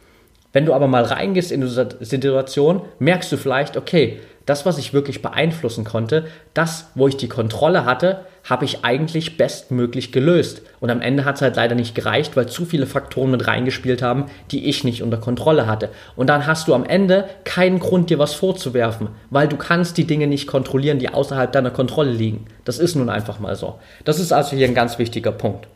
Wenn 0.53 0.65
du 0.65 0.73
aber 0.73 0.89
mal 0.89 1.05
reingehst 1.05 1.53
in 1.53 1.61
diese 1.61 1.99
Situation, 2.01 2.83
merkst 2.99 3.31
du 3.31 3.37
vielleicht, 3.37 3.77
okay, 3.77 4.19
das, 4.49 4.65
was 4.65 4.79
ich 4.79 4.95
wirklich 4.95 5.21
beeinflussen 5.21 5.85
konnte, 5.85 6.25
das, 6.55 6.87
wo 6.95 7.07
ich 7.07 7.19
die 7.19 7.29
Kontrolle 7.29 7.85
hatte, 7.85 8.25
habe 8.49 8.65
ich 8.65 8.83
eigentlich 8.83 9.37
bestmöglich 9.37 10.11
gelöst. 10.11 10.63
Und 10.81 10.89
am 10.89 11.03
Ende 11.03 11.27
hat 11.27 11.37
es 11.37 11.43
halt 11.43 11.57
leider 11.57 11.75
nicht 11.75 11.95
gereicht, 11.95 12.35
weil 12.35 12.49
zu 12.49 12.65
viele 12.65 12.87
Faktoren 12.87 13.31
mit 13.31 13.47
reingespielt 13.47 14.01
haben, 14.01 14.25
die 14.51 14.67
ich 14.67 14.85
nicht 14.85 15.03
unter 15.03 15.19
Kontrolle 15.19 15.67
hatte. 15.67 15.91
Und 16.17 16.31
dann 16.31 16.47
hast 16.47 16.67
du 16.67 16.73
am 16.73 16.87
Ende 16.87 17.29
keinen 17.45 17.79
Grund, 17.79 18.09
dir 18.09 18.19
was 18.19 18.33
vorzuwerfen, 18.33 19.09
weil 19.29 19.49
du 19.49 19.59
kannst 19.59 19.99
die 19.99 20.07
Dinge 20.07 20.27
nicht 20.27 20.47
kontrollieren, 20.47 20.99
die 20.99 21.11
außerhalb 21.11 21.53
deiner 21.53 21.71
Kontrolle 21.71 22.13
liegen. 22.13 22.47
Das 22.65 22.79
ist 22.79 22.95
nun 22.95 23.11
einfach 23.11 23.41
mal 23.41 23.55
so. 23.55 23.79
Das 24.07 24.19
ist 24.19 24.33
also 24.33 24.57
hier 24.57 24.67
ein 24.67 24.75
ganz 24.75 24.99
wichtiger 24.99 25.33
Punkt. 25.33 25.69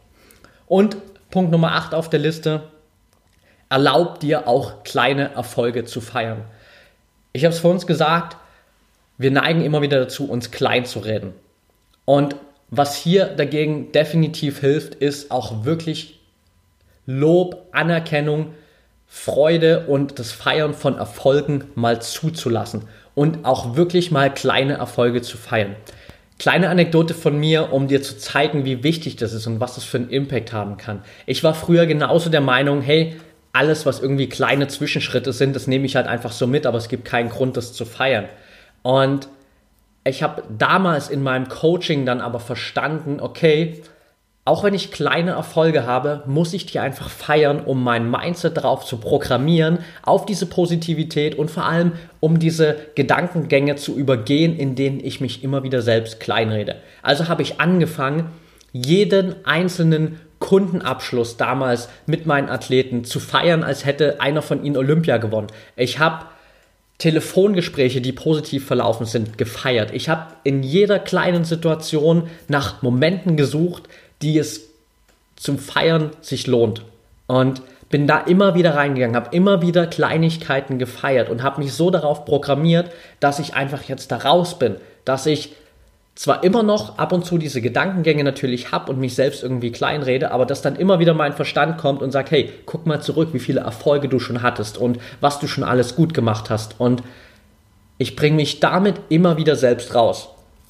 Und 0.66 0.96
Punkt 1.32 1.50
Nummer 1.50 1.72
8 1.72 1.94
auf 1.94 2.10
der 2.10 2.20
Liste. 2.20 2.64
Erlaub 3.70 4.20
dir 4.20 4.46
auch 4.46 4.84
kleine 4.84 5.32
Erfolge 5.32 5.86
zu 5.86 6.02
feiern. 6.02 6.44
Ich 7.32 7.46
habe 7.46 7.54
es 7.54 7.60
vor 7.60 7.70
uns 7.70 7.86
gesagt, 7.86 8.36
wir 9.16 9.30
neigen 9.30 9.62
immer 9.62 9.80
wieder 9.80 9.98
dazu, 9.98 10.28
uns 10.28 10.50
klein 10.50 10.84
zu 10.84 10.98
reden. 10.98 11.32
Und 12.04 12.36
was 12.68 12.94
hier 12.96 13.26
dagegen 13.26 13.92
definitiv 13.92 14.60
hilft, 14.60 14.94
ist 14.94 15.30
auch 15.30 15.64
wirklich 15.64 16.20
Lob, 17.06 17.66
Anerkennung, 17.72 18.52
Freude 19.06 19.86
und 19.86 20.18
das 20.18 20.32
Feiern 20.32 20.74
von 20.74 20.98
Erfolgen 20.98 21.64
mal 21.74 22.02
zuzulassen 22.02 22.82
und 23.14 23.46
auch 23.46 23.74
wirklich 23.74 24.10
mal 24.10 24.32
kleine 24.32 24.74
Erfolge 24.74 25.22
zu 25.22 25.38
feiern. 25.38 25.76
Kleine 26.42 26.70
Anekdote 26.70 27.14
von 27.14 27.38
mir, 27.38 27.72
um 27.72 27.86
dir 27.86 28.02
zu 28.02 28.18
zeigen, 28.18 28.64
wie 28.64 28.82
wichtig 28.82 29.14
das 29.14 29.32
ist 29.32 29.46
und 29.46 29.60
was 29.60 29.76
das 29.76 29.84
für 29.84 29.98
einen 29.98 30.10
Impact 30.10 30.52
haben 30.52 30.76
kann. 30.76 31.04
Ich 31.24 31.44
war 31.44 31.54
früher 31.54 31.86
genauso 31.86 32.30
der 32.30 32.40
Meinung, 32.40 32.82
hey, 32.82 33.14
alles, 33.52 33.86
was 33.86 34.00
irgendwie 34.00 34.28
kleine 34.28 34.66
Zwischenschritte 34.66 35.32
sind, 35.32 35.54
das 35.54 35.68
nehme 35.68 35.86
ich 35.86 35.94
halt 35.94 36.08
einfach 36.08 36.32
so 36.32 36.48
mit, 36.48 36.66
aber 36.66 36.78
es 36.78 36.88
gibt 36.88 37.04
keinen 37.04 37.28
Grund, 37.28 37.56
das 37.56 37.74
zu 37.74 37.84
feiern. 37.84 38.24
Und 38.82 39.28
ich 40.02 40.24
habe 40.24 40.42
damals 40.58 41.10
in 41.10 41.22
meinem 41.22 41.48
Coaching 41.48 42.06
dann 42.06 42.20
aber 42.20 42.40
verstanden, 42.40 43.20
okay, 43.20 43.80
auch 44.44 44.64
wenn 44.64 44.74
ich 44.74 44.90
kleine 44.90 45.32
Erfolge 45.32 45.86
habe, 45.86 46.24
muss 46.26 46.52
ich 46.52 46.66
die 46.66 46.80
einfach 46.80 47.08
feiern, 47.08 47.60
um 47.60 47.84
mein 47.84 48.10
Mindset 48.10 48.56
darauf 48.56 48.84
zu 48.84 48.96
programmieren, 48.96 49.78
auf 50.02 50.26
diese 50.26 50.46
Positivität 50.46 51.36
und 51.36 51.48
vor 51.48 51.64
allem 51.64 51.92
um 52.18 52.40
diese 52.40 52.76
Gedankengänge 52.96 53.76
zu 53.76 53.96
übergehen, 53.96 54.56
in 54.56 54.74
denen 54.74 54.98
ich 54.98 55.20
mich 55.20 55.44
immer 55.44 55.62
wieder 55.62 55.80
selbst 55.80 56.18
kleinrede. 56.18 56.76
Also 57.02 57.28
habe 57.28 57.42
ich 57.42 57.60
angefangen, 57.60 58.32
jeden 58.72 59.46
einzelnen 59.46 60.18
Kundenabschluss 60.40 61.36
damals 61.36 61.88
mit 62.06 62.26
meinen 62.26 62.48
Athleten 62.48 63.04
zu 63.04 63.20
feiern, 63.20 63.62
als 63.62 63.84
hätte 63.84 64.20
einer 64.20 64.42
von 64.42 64.64
ihnen 64.64 64.76
Olympia 64.76 65.18
gewonnen. 65.18 65.46
Ich 65.76 66.00
habe 66.00 66.26
Telefongespräche, 66.98 68.00
die 68.00 68.12
positiv 68.12 68.66
verlaufen 68.66 69.06
sind, 69.06 69.38
gefeiert. 69.38 69.92
Ich 69.92 70.08
habe 70.08 70.34
in 70.44 70.62
jeder 70.62 70.98
kleinen 70.98 71.44
Situation 71.44 72.28
nach 72.48 72.82
Momenten 72.82 73.36
gesucht, 73.36 73.88
die 74.22 74.38
es 74.38 74.62
zum 75.36 75.58
Feiern 75.58 76.10
sich 76.20 76.46
lohnt. 76.46 76.82
Und 77.26 77.62
bin 77.92 78.06
da 78.06 78.18
immer 78.20 78.54
wieder 78.54 78.74
reingegangen, 78.74 79.14
habe 79.14 79.36
immer 79.36 79.60
wieder 79.60 79.86
Kleinigkeiten 79.86 80.78
gefeiert 80.78 81.28
und 81.28 81.42
habe 81.42 81.60
mich 81.60 81.74
so 81.74 81.90
darauf 81.90 82.24
programmiert, 82.24 82.90
dass 83.20 83.38
ich 83.38 83.54
einfach 83.54 83.82
jetzt 83.82 84.10
da 84.10 84.16
raus 84.16 84.58
bin, 84.58 84.76
dass 85.04 85.26
ich 85.26 85.52
zwar 86.14 86.42
immer 86.42 86.62
noch 86.62 86.98
ab 86.98 87.12
und 87.12 87.24
zu 87.24 87.38
diese 87.38 87.60
Gedankengänge 87.60 88.24
natürlich 88.24 88.72
habe 88.72 88.90
und 88.90 88.98
mich 88.98 89.14
selbst 89.14 89.42
irgendwie 89.42 89.72
kleinrede, 89.72 90.30
aber 90.30 90.46
dass 90.46 90.62
dann 90.62 90.76
immer 90.76 90.98
wieder 90.98 91.14
mein 91.14 91.32
Verstand 91.34 91.78
kommt 91.78 92.02
und 92.02 92.12
sagt, 92.12 92.30
hey, 92.30 92.50
guck 92.66 92.86
mal 92.86 93.00
zurück, 93.00 93.30
wie 93.32 93.38
viele 93.38 93.60
Erfolge 93.60 94.08
du 94.08 94.18
schon 94.18 94.42
hattest 94.42 94.78
und 94.78 94.98
was 95.20 95.38
du 95.38 95.46
schon 95.46 95.64
alles 95.64 95.94
gut 95.94 96.14
gemacht 96.14 96.50
hast. 96.50 96.80
Und 96.80 97.02
ich 97.98 98.16
bringe 98.16 98.36
mich 98.36 98.60
damit 98.60 98.96
immer 99.10 99.36
wieder 99.36 99.56
selbst 99.56 99.94
raus. 99.94 100.28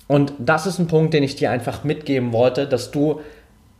Und 0.09 0.33
das 0.39 0.67
ist 0.67 0.79
ein 0.79 0.89
Punkt, 0.89 1.15
den 1.15 1.23
ich 1.23 1.37
dir 1.37 1.51
einfach 1.51 1.85
mitgeben 1.85 2.33
wollte, 2.33 2.67
dass 2.67 2.91
du 2.91 3.21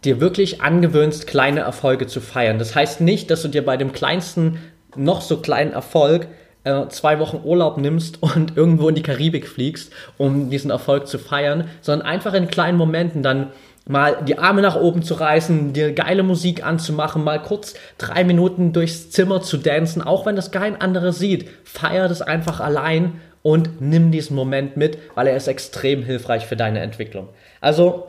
dir 0.05 0.21
wirklich 0.21 0.63
angewöhnst, 0.63 1.27
kleine 1.27 1.61
Erfolge 1.61 2.07
zu 2.07 2.21
feiern. 2.21 2.59
Das 2.59 2.75
heißt 2.75 3.01
nicht, 3.01 3.31
dass 3.31 3.43
du 3.43 3.49
dir 3.49 3.65
bei 3.65 3.77
dem 3.77 3.93
kleinsten, 3.93 4.59
noch 4.97 5.21
so 5.21 5.39
kleinen 5.39 5.73
Erfolg 5.73 6.27
äh, 6.65 6.89
zwei 6.89 7.19
Wochen 7.19 7.41
Urlaub 7.45 7.79
nimmst 7.79 8.23
und 8.23 8.57
irgendwo 8.57 8.89
in 8.89 8.95
die 8.95 9.03
Karibik 9.03 9.49
fliegst, 9.49 9.93
um 10.19 10.51
diesen 10.51 10.71
Erfolg 10.71 11.07
zu 11.07 11.19
feiern, 11.19 11.69
sondern 11.81 12.07
einfach 12.07 12.35
in 12.35 12.49
kleinen 12.49 12.79
Momenten 12.79 13.23
dann 13.23 13.49
mal 13.87 14.19
die 14.27 14.39
Arme 14.39 14.63
nach 14.63 14.77
oben 14.77 15.03
zu 15.03 15.15
reißen, 15.15 15.73
dir 15.73 15.93
geile 15.93 16.23
Musik 16.23 16.65
anzumachen, 16.65 17.25
mal 17.25 17.43
kurz 17.43 17.75
drei 17.99 18.23
Minuten 18.23 18.73
durchs 18.73 19.11
Zimmer 19.11 19.43
zu 19.43 19.57
dancen, 19.57 20.03
auch 20.03 20.25
wenn 20.25 20.37
das 20.37 20.53
kein 20.53 20.81
anderer 20.81 21.13
sieht. 21.13 21.49
Feier 21.65 22.09
das 22.09 22.23
einfach 22.23 22.61
allein 22.61 23.21
und 23.43 23.81
nimm 23.81 24.13
diesen 24.13 24.37
Moment 24.37 24.77
mit, 24.77 24.99
weil 25.17 25.27
er 25.27 25.37
ist 25.37 25.49
extrem 25.49 26.05
hilfreich 26.05 26.47
für 26.47 26.57
deine 26.57 26.79
Entwicklung. 26.79 27.29
Also 27.61 28.07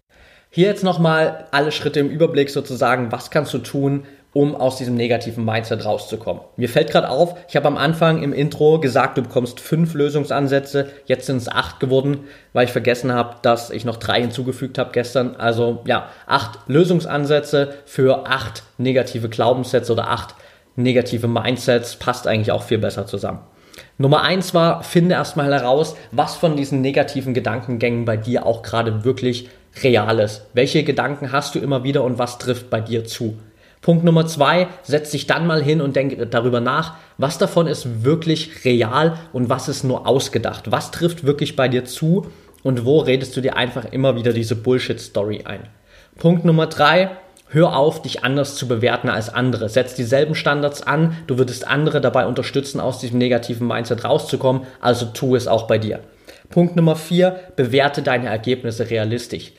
hier 0.55 0.67
jetzt 0.67 0.83
nochmal 0.83 1.45
alle 1.49 1.71
Schritte 1.71 1.99
im 1.99 2.11
Überblick 2.11 2.51
sozusagen, 2.51 3.11
was 3.11 3.31
kannst 3.31 3.55
du 3.55 3.57
tun, 3.57 4.03
um 4.33 4.55
aus 4.55 4.77
diesem 4.77 4.93
negativen 4.93 5.43
Mindset 5.43 5.83
rauszukommen. 5.83 6.43
Mir 6.57 6.69
fällt 6.69 6.91
gerade 6.91 7.09
auf, 7.09 7.35
ich 7.49 7.55
habe 7.55 7.65
am 7.65 7.75
Anfang 7.75 8.21
im 8.21 8.33
Intro 8.33 8.79
gesagt, 8.79 9.17
du 9.17 9.23
bekommst 9.23 9.59
fünf 9.59 9.95
Lösungsansätze, 9.95 10.89
jetzt 11.05 11.25
sind 11.25 11.37
es 11.37 11.49
acht 11.49 11.79
geworden, 11.79 12.25
weil 12.53 12.65
ich 12.65 12.71
vergessen 12.71 13.11
habe, 13.11 13.37
dass 13.41 13.71
ich 13.71 13.83
noch 13.83 13.97
drei 13.97 14.21
hinzugefügt 14.21 14.77
habe 14.77 14.91
gestern. 14.91 15.35
Also 15.37 15.81
ja, 15.87 16.09
acht 16.27 16.59
Lösungsansätze 16.67 17.73
für 17.85 18.27
acht 18.27 18.61
negative 18.77 19.29
Glaubenssätze 19.29 19.91
oder 19.91 20.11
acht 20.11 20.35
negative 20.75 21.27
Mindsets 21.27 21.95
passt 21.95 22.27
eigentlich 22.27 22.51
auch 22.51 22.61
viel 22.61 22.77
besser 22.77 23.07
zusammen. 23.07 23.39
Nummer 23.97 24.21
eins 24.21 24.53
war, 24.53 24.83
finde 24.83 25.15
erstmal 25.15 25.51
heraus, 25.51 25.95
was 26.11 26.35
von 26.35 26.55
diesen 26.55 26.81
negativen 26.81 27.33
Gedankengängen 27.33 28.05
bei 28.05 28.17
dir 28.17 28.45
auch 28.45 28.61
gerade 28.61 29.03
wirklich 29.03 29.49
real 29.81 30.19
ist. 30.19 30.45
Welche 30.53 30.83
Gedanken 30.83 31.31
hast 31.31 31.55
du 31.55 31.59
immer 31.59 31.83
wieder 31.83 32.03
und 32.03 32.19
was 32.19 32.37
trifft 32.37 32.69
bei 32.69 32.81
dir 32.81 33.05
zu? 33.05 33.37
Punkt 33.81 34.05
Nummer 34.05 34.25
zwei, 34.27 34.67
setz 34.83 35.11
dich 35.11 35.27
dann 35.27 35.45
mal 35.45 35.61
hin 35.61 35.81
und 35.81 35.95
denk 35.95 36.31
darüber 36.31 36.61
nach, 36.61 36.95
was 37.17 37.37
davon 37.37 37.67
ist 37.67 38.03
wirklich 38.03 38.63
real 38.63 39.17
und 39.33 39.49
was 39.49 39.67
ist 39.67 39.83
nur 39.83 40.07
ausgedacht. 40.07 40.71
Was 40.71 40.91
trifft 40.91 41.25
wirklich 41.25 41.57
bei 41.57 41.67
dir 41.67 41.83
zu 41.83 42.27
und 42.63 42.85
wo 42.85 42.99
redest 42.99 43.35
du 43.35 43.41
dir 43.41 43.57
einfach 43.57 43.85
immer 43.85 44.15
wieder 44.15 44.31
diese 44.31 44.55
Bullshit-Story 44.55 45.41
ein. 45.45 45.67
Punkt 46.17 46.45
Nummer 46.45 46.67
drei, 46.67 47.09
hör 47.49 47.75
auf, 47.75 48.01
dich 48.01 48.23
anders 48.23 48.55
zu 48.55 48.67
bewerten 48.67 49.09
als 49.09 49.33
andere. 49.33 49.67
Setz 49.67 49.95
dieselben 49.95 50.33
Standards 50.33 50.81
an, 50.81 51.17
du 51.27 51.37
würdest 51.37 51.67
andere 51.67 51.99
dabei 51.99 52.25
unterstützen, 52.25 52.79
aus 52.79 52.99
diesem 52.99 53.17
negativen 53.17 53.67
Mindset 53.67 54.05
rauszukommen, 54.05 54.63
also 54.79 55.07
tu 55.07 55.35
es 55.35 55.47
auch 55.47 55.67
bei 55.67 55.77
dir. 55.77 55.99
Punkt 56.49 56.75
Nummer 56.75 56.95
vier, 56.95 57.39
bewerte 57.55 58.01
deine 58.01 58.27
Ergebnisse 58.27 58.89
realistisch. 58.89 59.51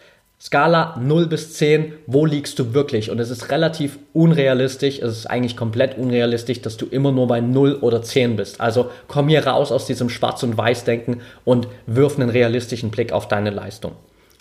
Skala 0.44 1.00
0 1.00 1.26
bis 1.26 1.54
10, 1.54 1.94
wo 2.06 2.26
liegst 2.26 2.58
du 2.58 2.74
wirklich? 2.74 3.10
Und 3.10 3.18
es 3.18 3.30
ist 3.30 3.50
relativ 3.50 3.98
unrealistisch, 4.12 4.98
es 4.98 5.16
ist 5.16 5.26
eigentlich 5.26 5.56
komplett 5.56 5.96
unrealistisch, 5.96 6.60
dass 6.60 6.76
du 6.76 6.84
immer 6.84 7.12
nur 7.12 7.28
bei 7.28 7.40
0 7.40 7.78
oder 7.80 8.02
10 8.02 8.36
bist. 8.36 8.60
Also 8.60 8.90
komm 9.08 9.28
hier 9.28 9.46
raus 9.46 9.72
aus 9.72 9.86
diesem 9.86 10.10
Schwarz- 10.10 10.42
und 10.42 10.58
Weiß-Denken 10.58 11.22
und 11.46 11.66
wirf 11.86 12.18
einen 12.18 12.28
realistischen 12.28 12.90
Blick 12.90 13.10
auf 13.10 13.26
deine 13.26 13.48
Leistung. 13.48 13.92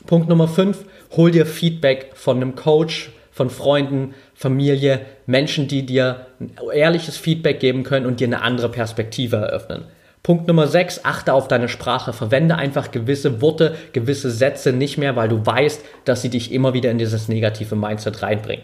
Punkt 0.05 0.27
Nummer 0.27 0.49
5, 0.49 0.83
hol 1.15 1.31
dir 1.31 1.45
Feedback 1.45 2.11
von 2.15 2.35
einem 2.35 2.55
Coach, 2.55 3.13
von 3.31 3.49
Freunden, 3.49 4.13
Familie, 4.35 5.05
Menschen, 5.25 5.69
die 5.69 5.85
dir 5.85 6.25
ehrliches 6.73 7.15
Feedback 7.15 7.61
geben 7.61 7.83
können 7.83 8.07
und 8.07 8.19
dir 8.19 8.27
eine 8.27 8.41
andere 8.41 8.67
Perspektive 8.67 9.37
eröffnen. 9.37 9.85
Punkt 10.23 10.47
Nummer 10.47 10.67
6, 10.67 11.03
achte 11.03 11.33
auf 11.33 11.49
deine 11.49 11.67
Sprache. 11.67 12.13
Verwende 12.13 12.55
einfach 12.55 12.91
gewisse 12.91 13.41
Worte, 13.41 13.75
gewisse 13.91 14.31
Sätze 14.31 14.71
nicht 14.71 14.97
mehr, 14.97 15.17
weil 15.17 15.27
du 15.27 15.45
weißt, 15.45 15.83
dass 16.05 16.21
sie 16.21 16.29
dich 16.29 16.53
immer 16.53 16.73
wieder 16.73 16.91
in 16.91 16.97
dieses 16.97 17.27
negative 17.27 17.75
Mindset 17.75 18.21
reinbringen. 18.21 18.63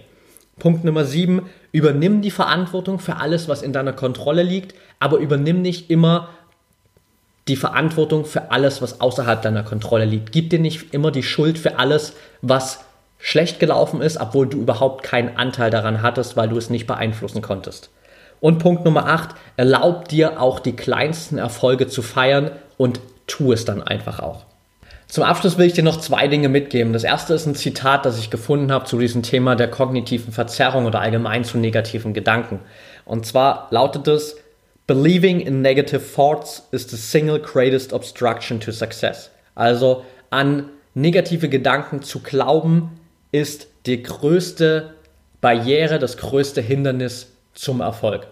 Punkt 0.57 0.85
Nummer 0.85 1.03
7, 1.03 1.49
übernimm 1.73 2.21
die 2.21 2.31
Verantwortung 2.31 2.99
für 2.99 3.17
alles, 3.17 3.49
was 3.49 3.61
in 3.61 3.73
deiner 3.73 3.91
Kontrolle 3.91 4.43
liegt, 4.43 4.73
aber 4.99 5.17
übernimm 5.17 5.61
nicht 5.61 5.89
immer 5.89 6.29
die 7.49 7.57
Verantwortung 7.57 8.23
für 8.23 8.51
alles, 8.51 8.81
was 8.81 9.01
außerhalb 9.01 9.41
deiner 9.41 9.63
Kontrolle 9.63 10.05
liegt. 10.05 10.31
Gib 10.31 10.49
dir 10.51 10.59
nicht 10.59 10.93
immer 10.93 11.11
die 11.11 11.23
Schuld 11.23 11.59
für 11.59 11.77
alles, 11.77 12.13
was 12.41 12.85
schlecht 13.17 13.59
gelaufen 13.59 14.01
ist, 14.01 14.17
obwohl 14.17 14.47
du 14.47 14.61
überhaupt 14.61 15.03
keinen 15.03 15.35
Anteil 15.35 15.71
daran 15.71 16.01
hattest, 16.03 16.37
weil 16.37 16.47
du 16.47 16.57
es 16.57 16.69
nicht 16.69 16.87
beeinflussen 16.87 17.41
konntest. 17.41 17.89
Und 18.39 18.59
Punkt 18.59 18.85
Nummer 18.85 19.07
8, 19.07 19.35
erlaub 19.57 20.07
dir 20.07 20.41
auch 20.41 20.59
die 20.59 20.75
kleinsten 20.75 21.37
Erfolge 21.37 21.87
zu 21.87 22.01
feiern 22.01 22.51
und 22.77 22.99
tu 23.27 23.51
es 23.51 23.65
dann 23.65 23.83
einfach 23.83 24.19
auch. 24.19 24.45
Zum 25.07 25.23
Abschluss 25.23 25.57
will 25.57 25.65
ich 25.65 25.73
dir 25.73 25.83
noch 25.83 25.99
zwei 25.99 26.27
Dinge 26.27 26.49
mitgeben. 26.49 26.93
Das 26.93 27.03
erste 27.03 27.33
ist 27.33 27.47
ein 27.47 27.55
Zitat, 27.55 28.05
das 28.05 28.19
ich 28.19 28.29
gefunden 28.29 28.71
habe 28.71 28.85
zu 28.85 28.99
diesem 28.99 29.23
Thema 29.23 29.55
der 29.55 29.69
kognitiven 29.69 30.31
Verzerrung 30.31 30.85
oder 30.85 31.01
allgemein 31.01 31.43
zu 31.43 31.57
negativen 31.57 32.13
Gedanken. 32.13 32.59
Und 33.05 33.25
zwar 33.25 33.67
lautet 33.71 34.07
es, 34.07 34.37
Believing 34.85 35.39
in 35.39 35.61
negative 35.61 36.01
thoughts 36.01 36.67
is 36.71 36.89
the 36.89 36.97
single 36.97 37.39
greatest 37.39 37.93
obstruction 37.93 38.59
to 38.59 38.71
success. 38.71 39.29
Also 39.53 40.03
an 40.31 40.69
negative 40.95 41.47
Gedanken 41.47 42.01
zu 42.01 42.21
glauben, 42.21 42.99
ist 43.31 43.67
die 43.85 44.01
größte 44.01 44.95
Barriere, 45.41 45.99
das 45.99 46.17
größte 46.17 46.61
Hindernis 46.61 47.27
zum 47.59 47.81
Erfolg. 47.81 48.27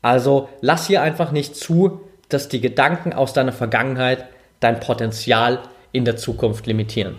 Also 0.00 0.48
lass 0.60 0.86
hier 0.86 1.02
einfach 1.02 1.30
nicht 1.30 1.56
zu, 1.56 2.00
dass 2.28 2.48
die 2.48 2.60
Gedanken 2.60 3.12
aus 3.12 3.32
deiner 3.32 3.52
Vergangenheit 3.52 4.26
dein 4.60 4.80
Potenzial 4.80 5.60
in 5.92 6.04
der 6.04 6.16
Zukunft 6.16 6.66
limitieren. 6.66 7.16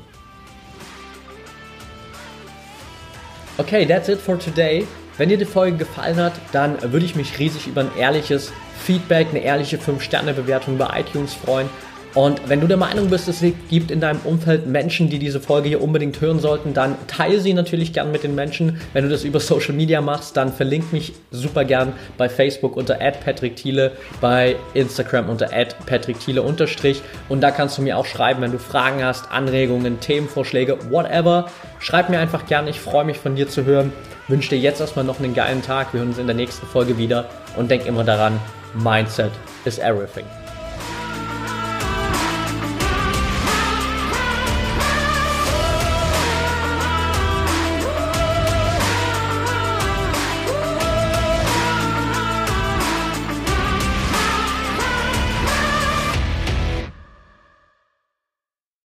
Okay, 3.58 3.86
that's 3.86 4.10
it 4.10 4.20
for 4.20 4.40
today. 4.40 4.88
Wenn 5.18 5.30
dir 5.30 5.38
die 5.38 5.46
Folge 5.46 5.78
gefallen 5.78 6.18
hat, 6.18 6.34
dann 6.54 6.82
würde 6.92 7.06
ich 7.06 7.16
mich 7.16 7.38
riesig 7.38 7.68
über 7.68 7.82
ein 7.82 7.96
ehrliches 7.96 8.52
Feedback, 8.80 9.28
eine 9.30 9.40
ehrliche 9.40 9.78
5-Sterne-Bewertung 9.78 10.80
bei 10.80 11.02
iTunes 11.02 11.36
freuen. 11.36 11.70
Und 12.16 12.48
wenn 12.48 12.62
du 12.62 12.68
der 12.68 12.78
Meinung 12.78 13.10
bist, 13.10 13.28
es 13.28 13.44
gibt 13.70 13.90
in 13.90 14.00
deinem 14.00 14.20
Umfeld 14.24 14.68
Menschen, 14.68 15.10
die 15.10 15.18
diese 15.18 15.40
Folge 15.40 15.70
hier 15.70 15.82
unbedingt 15.82 16.22
hören 16.22 16.40
sollten, 16.40 16.74
dann 16.76 16.96
teile 17.08 17.40
sie 17.40 17.54
natürlich 17.54 17.92
gern 17.92 18.12
mit 18.12 18.24
den 18.24 18.36
Menschen. 18.36 18.80
Wenn 18.94 19.04
du 19.04 19.10
das 19.10 19.24
über 19.24 19.40
Social 19.40 19.74
Media 19.74 20.00
machst, 20.00 20.38
dann 20.38 20.54
verlink 20.54 20.94
mich 20.94 21.14
super 21.32 21.66
gern 21.66 21.94
bei 22.18 22.30
Facebook 22.30 22.78
unter 22.78 22.96
@patrickthiele, 22.96 23.94
bei 24.22 24.56
Instagram 24.76 25.30
unter 25.30 25.48
@patrickthiele 25.88 26.44
und 26.44 27.42
da 27.42 27.52
kannst 27.52 27.78
du 27.78 27.82
mir 27.82 27.98
auch 27.98 28.06
schreiben, 28.06 28.42
wenn 28.42 28.52
du 28.52 28.60
Fragen 28.60 29.04
hast, 29.04 29.32
Anregungen, 29.32 30.00
Themenvorschläge, 30.00 30.92
whatever. 30.92 31.50
Schreib 31.80 32.10
mir 32.10 32.20
einfach 32.20 32.46
gern, 32.46 32.68
ich 32.68 32.80
freue 32.80 33.06
mich 33.06 33.18
von 33.18 33.36
dir 33.36 33.50
zu 33.50 33.66
hören. 33.66 33.92
Wünsche 34.28 34.50
dir 34.50 34.60
jetzt 34.60 34.80
erstmal 34.80 35.04
noch 35.04 35.20
einen 35.20 35.34
geilen 35.34 35.64
Tag. 35.64 35.94
Wir 35.94 36.00
hören 36.00 36.10
uns 36.10 36.20
in 36.20 36.28
der 36.28 36.36
nächsten 36.36 36.68
Folge 36.68 36.98
wieder 36.98 37.26
und 37.58 37.72
denk 37.72 37.86
immer 37.86 38.04
daran, 38.04 38.40
Mindset 38.76 39.32
is 39.66 39.80
everything. 39.80 40.26